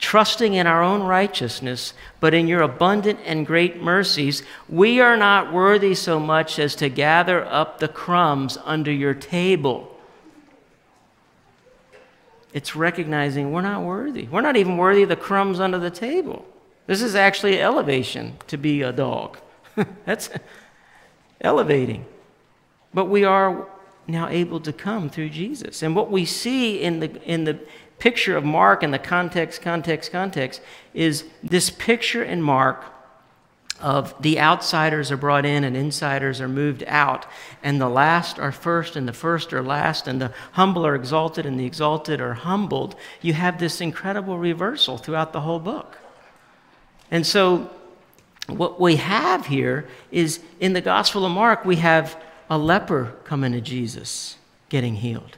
trusting 0.00 0.54
in 0.54 0.66
our 0.66 0.82
own 0.82 1.02
righteousness, 1.02 1.92
but 2.18 2.34
in 2.34 2.48
your 2.48 2.62
abundant 2.62 3.20
and 3.24 3.46
great 3.46 3.80
mercies. 3.80 4.42
We 4.68 5.00
are 5.00 5.16
not 5.16 5.52
worthy 5.52 5.94
so 5.94 6.18
much 6.18 6.58
as 6.58 6.74
to 6.76 6.88
gather 6.88 7.44
up 7.44 7.78
the 7.78 7.88
crumbs 7.88 8.58
under 8.64 8.90
your 8.90 9.14
table. 9.14 9.94
It's 12.52 12.74
recognizing 12.74 13.52
we're 13.52 13.60
not 13.60 13.82
worthy. 13.82 14.26
We're 14.26 14.40
not 14.40 14.56
even 14.56 14.76
worthy 14.76 15.02
of 15.02 15.10
the 15.10 15.16
crumbs 15.16 15.60
under 15.60 15.78
the 15.78 15.90
table. 15.90 16.46
This 16.86 17.02
is 17.02 17.14
actually 17.14 17.60
elevation 17.60 18.36
to 18.48 18.56
be 18.56 18.82
a 18.82 18.92
dog. 18.92 19.38
That's 20.06 20.30
elevating. 21.40 22.06
But 22.92 23.04
we 23.04 23.22
are 23.24 23.68
now 24.08 24.28
able 24.28 24.60
to 24.60 24.72
come 24.72 25.08
through 25.08 25.28
Jesus. 25.28 25.82
And 25.82 25.94
what 25.94 26.10
we 26.10 26.24
see 26.24 26.82
in 26.82 27.00
the, 27.00 27.22
in 27.22 27.44
the 27.44 27.60
picture 28.00 28.36
of 28.36 28.44
Mark 28.44 28.82
and 28.82 28.92
the 28.92 28.98
context, 28.98 29.62
context, 29.62 30.10
context 30.10 30.60
is 30.94 31.24
this 31.42 31.70
picture 31.70 32.22
in 32.22 32.42
Mark 32.42 32.84
of 33.80 34.14
the 34.20 34.38
outsiders 34.38 35.10
are 35.10 35.16
brought 35.16 35.46
in 35.46 35.64
and 35.64 35.76
insiders 35.76 36.40
are 36.40 36.48
moved 36.48 36.84
out, 36.86 37.26
and 37.62 37.80
the 37.80 37.88
last 37.88 38.38
are 38.38 38.52
first, 38.52 38.96
and 38.96 39.08
the 39.08 39.12
first 39.12 39.52
are 39.52 39.62
last, 39.62 40.06
and 40.06 40.20
the 40.20 40.32
humble 40.52 40.86
are 40.86 40.94
exalted, 40.94 41.46
and 41.46 41.58
the 41.58 41.64
exalted 41.64 42.20
are 42.20 42.34
humbled. 42.34 42.94
You 43.22 43.32
have 43.32 43.58
this 43.58 43.80
incredible 43.80 44.38
reversal 44.38 44.98
throughout 44.98 45.32
the 45.32 45.40
whole 45.40 45.60
book. 45.60 45.98
And 47.10 47.26
so, 47.26 47.70
what 48.48 48.80
we 48.80 48.96
have 48.96 49.46
here 49.46 49.88
is 50.10 50.40
in 50.58 50.72
the 50.72 50.80
Gospel 50.80 51.24
of 51.24 51.32
Mark, 51.32 51.64
we 51.64 51.76
have 51.76 52.20
a 52.48 52.58
leper 52.58 53.14
coming 53.24 53.52
to 53.52 53.60
Jesus 53.60 54.36
getting 54.68 54.96
healed, 54.96 55.36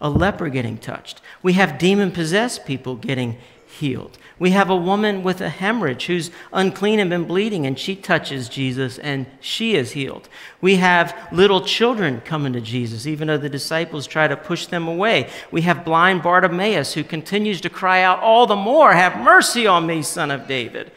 a 0.00 0.10
leper 0.10 0.48
getting 0.48 0.78
touched. 0.78 1.20
We 1.42 1.54
have 1.54 1.78
demon 1.78 2.12
possessed 2.12 2.64
people 2.64 2.96
getting 2.96 3.38
healed. 3.66 4.18
We 4.38 4.50
have 4.50 4.70
a 4.70 4.76
woman 4.76 5.22
with 5.22 5.40
a 5.42 5.50
hemorrhage 5.50 6.06
who's 6.06 6.30
unclean 6.52 6.98
and 6.98 7.10
been 7.10 7.24
bleeding, 7.24 7.66
and 7.66 7.78
she 7.78 7.94
touches 7.94 8.48
Jesus 8.48 8.98
and 8.98 9.26
she 9.40 9.76
is 9.76 9.92
healed. 9.92 10.28
We 10.60 10.76
have 10.76 11.14
little 11.30 11.60
children 11.60 12.22
coming 12.22 12.54
to 12.54 12.60
Jesus, 12.60 13.06
even 13.06 13.28
though 13.28 13.36
the 13.36 13.50
disciples 13.50 14.06
try 14.06 14.28
to 14.28 14.36
push 14.36 14.66
them 14.66 14.88
away. 14.88 15.28
We 15.50 15.62
have 15.62 15.84
blind 15.84 16.22
Bartimaeus 16.22 16.94
who 16.94 17.04
continues 17.04 17.60
to 17.60 17.70
cry 17.70 18.02
out 18.02 18.20
all 18.20 18.46
the 18.46 18.56
more, 18.56 18.92
Have 18.92 19.22
mercy 19.22 19.66
on 19.66 19.86
me, 19.86 20.02
son 20.02 20.30
of 20.30 20.48
David. 20.48 20.90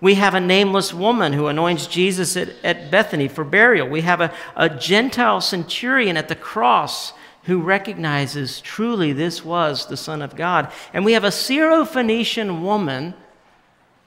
We 0.00 0.14
have 0.14 0.34
a 0.34 0.40
nameless 0.40 0.94
woman 0.94 1.32
who 1.32 1.46
anoints 1.48 1.86
Jesus 1.86 2.36
at, 2.36 2.50
at 2.62 2.90
Bethany 2.90 3.28
for 3.28 3.44
burial. 3.44 3.88
We 3.88 4.02
have 4.02 4.20
a, 4.20 4.32
a 4.54 4.68
Gentile 4.68 5.40
centurion 5.40 6.16
at 6.16 6.28
the 6.28 6.34
cross 6.36 7.12
who 7.46 7.60
recognizes 7.60 8.60
truly 8.60 9.12
this 9.12 9.44
was 9.44 9.86
the 9.86 9.96
Son 9.96 10.20
of 10.20 10.34
God. 10.34 10.70
And 10.92 11.04
we 11.04 11.12
have 11.12 11.24
a 11.24 11.28
Syrophoenician 11.28 12.60
woman, 12.60 13.14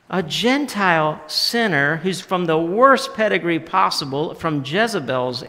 a 0.10 0.22
Gentile 0.22 1.22
sinner 1.28 1.98
who's 1.98 2.20
from 2.20 2.46
the 2.46 2.60
worst 2.60 3.14
pedigree 3.14 3.60
possible, 3.60 4.34
from 4.34 4.64
Jezebel's 4.66 5.44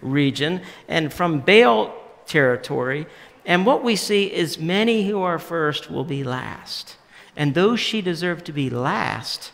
region 0.00 0.62
and 0.86 1.12
from 1.12 1.40
Baal 1.40 1.92
territory. 2.26 3.06
And 3.44 3.66
what 3.66 3.82
we 3.82 3.96
see 3.96 4.32
is 4.32 4.58
many 4.58 5.08
who 5.08 5.20
are 5.20 5.40
first 5.40 5.90
will 5.90 6.04
be 6.04 6.22
last. 6.22 6.96
And 7.36 7.54
though 7.54 7.74
she 7.74 8.00
deserved 8.00 8.46
to 8.46 8.52
be 8.52 8.70
last, 8.70 9.50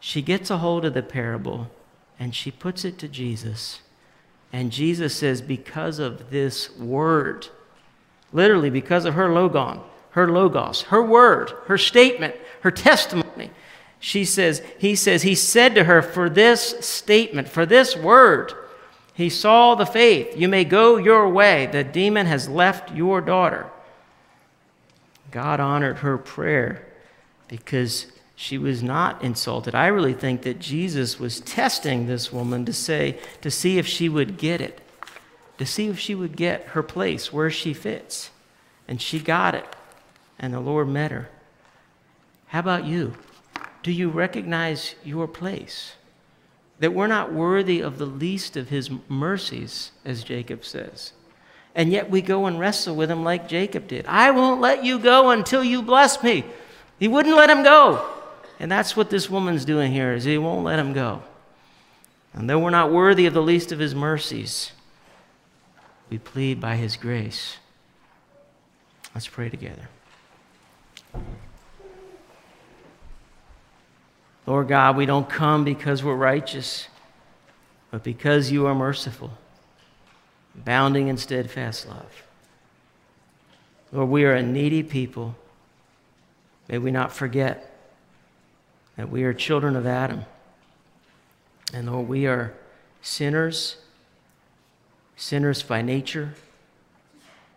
she 0.00 0.22
gets 0.22 0.50
a 0.50 0.58
hold 0.58 0.86
of 0.86 0.94
the 0.94 1.02
parable 1.02 1.70
and 2.18 2.34
she 2.34 2.50
puts 2.50 2.86
it 2.86 2.96
to 2.98 3.08
Jesus. 3.08 3.80
And 4.54 4.70
Jesus 4.70 5.16
says, 5.16 5.42
because 5.42 5.98
of 5.98 6.30
this 6.30 6.70
word, 6.78 7.48
literally 8.32 8.70
because 8.70 9.04
of 9.04 9.14
her 9.14 9.32
logon, 9.32 9.80
her 10.10 10.30
logos, 10.30 10.82
her 10.82 11.02
word, 11.02 11.50
her 11.66 11.76
statement, 11.76 12.36
her 12.60 12.70
testimony, 12.70 13.50
she 13.98 14.24
says, 14.24 14.62
he 14.78 14.94
says, 14.94 15.22
he 15.22 15.34
said 15.34 15.74
to 15.74 15.82
her, 15.82 16.00
for 16.02 16.30
this 16.30 16.76
statement, 16.86 17.48
for 17.48 17.66
this 17.66 17.96
word, 17.96 18.52
he 19.12 19.28
saw 19.28 19.74
the 19.74 19.86
faith. 19.86 20.36
You 20.36 20.46
may 20.46 20.64
go 20.64 20.98
your 20.98 21.28
way. 21.28 21.66
The 21.66 21.82
demon 21.82 22.26
has 22.26 22.48
left 22.48 22.94
your 22.94 23.20
daughter. 23.20 23.68
God 25.32 25.58
honored 25.58 25.98
her 25.98 26.16
prayer 26.16 26.86
because 27.48 28.06
she 28.36 28.58
was 28.58 28.82
not 28.82 29.22
insulted. 29.22 29.74
I 29.74 29.86
really 29.86 30.12
think 30.12 30.42
that 30.42 30.58
Jesus 30.58 31.20
was 31.20 31.40
testing 31.40 32.06
this 32.06 32.32
woman 32.32 32.64
to 32.64 32.72
say, 32.72 33.18
to 33.42 33.50
see 33.50 33.78
if 33.78 33.86
she 33.86 34.08
would 34.08 34.36
get 34.36 34.60
it, 34.60 34.80
to 35.58 35.66
see 35.66 35.88
if 35.88 35.98
she 35.98 36.14
would 36.14 36.36
get 36.36 36.64
her 36.68 36.82
place 36.82 37.32
where 37.32 37.50
she 37.50 37.72
fits. 37.72 38.30
And 38.88 39.00
she 39.00 39.18
got 39.18 39.54
it, 39.54 39.64
and 40.38 40.52
the 40.52 40.60
Lord 40.60 40.88
met 40.88 41.10
her. 41.10 41.30
How 42.48 42.58
about 42.58 42.84
you? 42.84 43.14
Do 43.82 43.92
you 43.92 44.10
recognize 44.10 44.94
your 45.04 45.28
place? 45.28 45.94
That 46.80 46.92
we're 46.92 47.06
not 47.06 47.32
worthy 47.32 47.80
of 47.80 47.98
the 47.98 48.06
least 48.06 48.56
of 48.56 48.68
his 48.68 48.90
mercies, 49.08 49.92
as 50.04 50.24
Jacob 50.24 50.64
says. 50.64 51.12
And 51.74 51.90
yet 51.92 52.10
we 52.10 52.20
go 52.20 52.46
and 52.46 52.58
wrestle 52.58 52.96
with 52.96 53.10
him 53.10 53.24
like 53.24 53.48
Jacob 53.48 53.86
did. 53.86 54.06
I 54.06 54.32
won't 54.32 54.60
let 54.60 54.84
you 54.84 54.98
go 54.98 55.30
until 55.30 55.64
you 55.64 55.82
bless 55.82 56.22
me. 56.22 56.44
He 56.98 57.08
wouldn't 57.08 57.36
let 57.36 57.50
him 57.50 57.62
go. 57.62 58.04
And 58.58 58.70
that's 58.70 58.96
what 58.96 59.10
this 59.10 59.28
woman's 59.28 59.64
doing 59.64 59.92
here 59.92 60.12
is 60.12 60.24
he 60.24 60.38
won't 60.38 60.64
let 60.64 60.78
him 60.78 60.92
go. 60.92 61.22
And 62.32 62.48
though 62.48 62.58
we're 62.58 62.70
not 62.70 62.92
worthy 62.92 63.26
of 63.26 63.34
the 63.34 63.42
least 63.42 63.72
of 63.72 63.78
his 63.78 63.94
mercies, 63.94 64.72
we 66.10 66.18
plead 66.18 66.60
by 66.60 66.76
his 66.76 66.96
grace. 66.96 67.58
Let's 69.14 69.28
pray 69.28 69.48
together. 69.48 69.88
Lord 74.46 74.68
God, 74.68 74.96
we 74.96 75.06
don't 75.06 75.28
come 75.28 75.64
because 75.64 76.02
we're 76.02 76.16
righteous, 76.16 76.88
but 77.90 78.02
because 78.02 78.50
you 78.50 78.66
are 78.66 78.74
merciful, 78.74 79.30
abounding 80.54 81.08
in 81.08 81.16
steadfast 81.16 81.88
love. 81.88 82.24
Lord, 83.92 84.10
we 84.10 84.24
are 84.24 84.34
a 84.34 84.42
needy 84.42 84.82
people. 84.82 85.36
May 86.68 86.78
we 86.78 86.90
not 86.90 87.12
forget 87.12 87.73
that 88.96 89.10
we 89.10 89.24
are 89.24 89.34
children 89.34 89.76
of 89.76 89.86
Adam. 89.86 90.24
And 91.72 91.90
Lord, 91.90 92.08
we 92.08 92.26
are 92.26 92.54
sinners, 93.02 93.76
sinners 95.16 95.62
by 95.62 95.82
nature. 95.82 96.34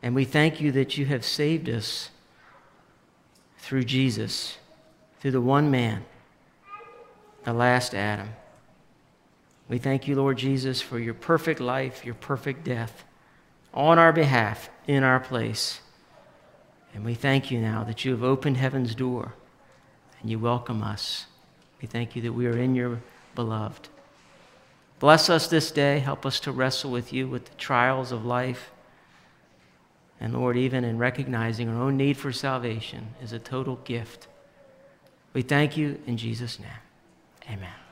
And 0.02 0.16
we 0.16 0.26
thank 0.26 0.60
you 0.62 0.72
that 0.74 0.98
you 0.98 1.06
have 1.06 1.26
saved 1.26 1.70
us 1.70 2.10
through 3.58 3.84
Jesus, 3.84 4.58
through 5.20 5.32
the 5.32 5.42
one 5.42 5.70
man, 5.70 6.06
the 7.44 7.54
last 7.54 7.94
Adam. 7.94 8.30
We 9.70 9.78
thank 9.78 10.08
you, 10.08 10.16
Lord 10.16 10.38
Jesus, 10.38 10.82
for 10.82 10.98
your 10.98 11.14
perfect 11.14 11.60
life, 11.60 12.06
your 12.06 12.16
perfect 12.16 12.64
death 12.64 13.04
on 13.74 14.00
our 14.00 14.14
behalf, 14.14 14.70
in 14.88 15.04
our 15.04 15.20
place. 15.20 15.82
And 16.94 17.04
we 17.04 17.14
thank 17.14 17.52
you 17.52 17.60
now 17.60 17.84
that 17.84 18.06
you 18.06 18.12
have 18.12 18.24
opened 18.24 18.58
heaven's 18.58 18.96
door 18.96 19.34
and 20.22 20.30
you 20.30 20.40
welcome 20.40 20.84
us. 20.84 21.26
We 21.82 21.88
thank 21.88 22.16
you 22.16 22.22
that 22.24 22.34
we 22.34 22.48
are 22.48 22.58
in 22.58 22.76
your 22.76 23.02
beloved. 23.36 23.90
Bless 25.00 25.30
us 25.30 25.48
this 25.48 25.72
day. 25.72 26.00
Help 26.00 26.26
us 26.26 26.40
to 26.42 26.52
wrestle 26.52 26.92
with 26.92 27.14
you 27.14 27.28
with 27.28 27.46
the 27.46 27.56
trials 27.56 28.12
of 28.12 28.26
life. 28.26 28.72
And 30.20 30.34
Lord, 30.34 30.58
even 30.58 30.84
in 30.84 30.98
recognizing 30.98 31.70
our 31.70 31.82
own 31.82 31.98
need 31.98 32.18
for 32.18 32.32
salvation 32.32 33.10
is 33.22 33.32
a 33.32 33.40
total 33.40 33.76
gift. 33.84 34.28
We 35.34 35.44
thank 35.44 35.78
you 35.78 36.00
in 36.08 36.18
Jesus' 36.18 36.60
name. 36.60 36.70
Amen. 37.48 37.87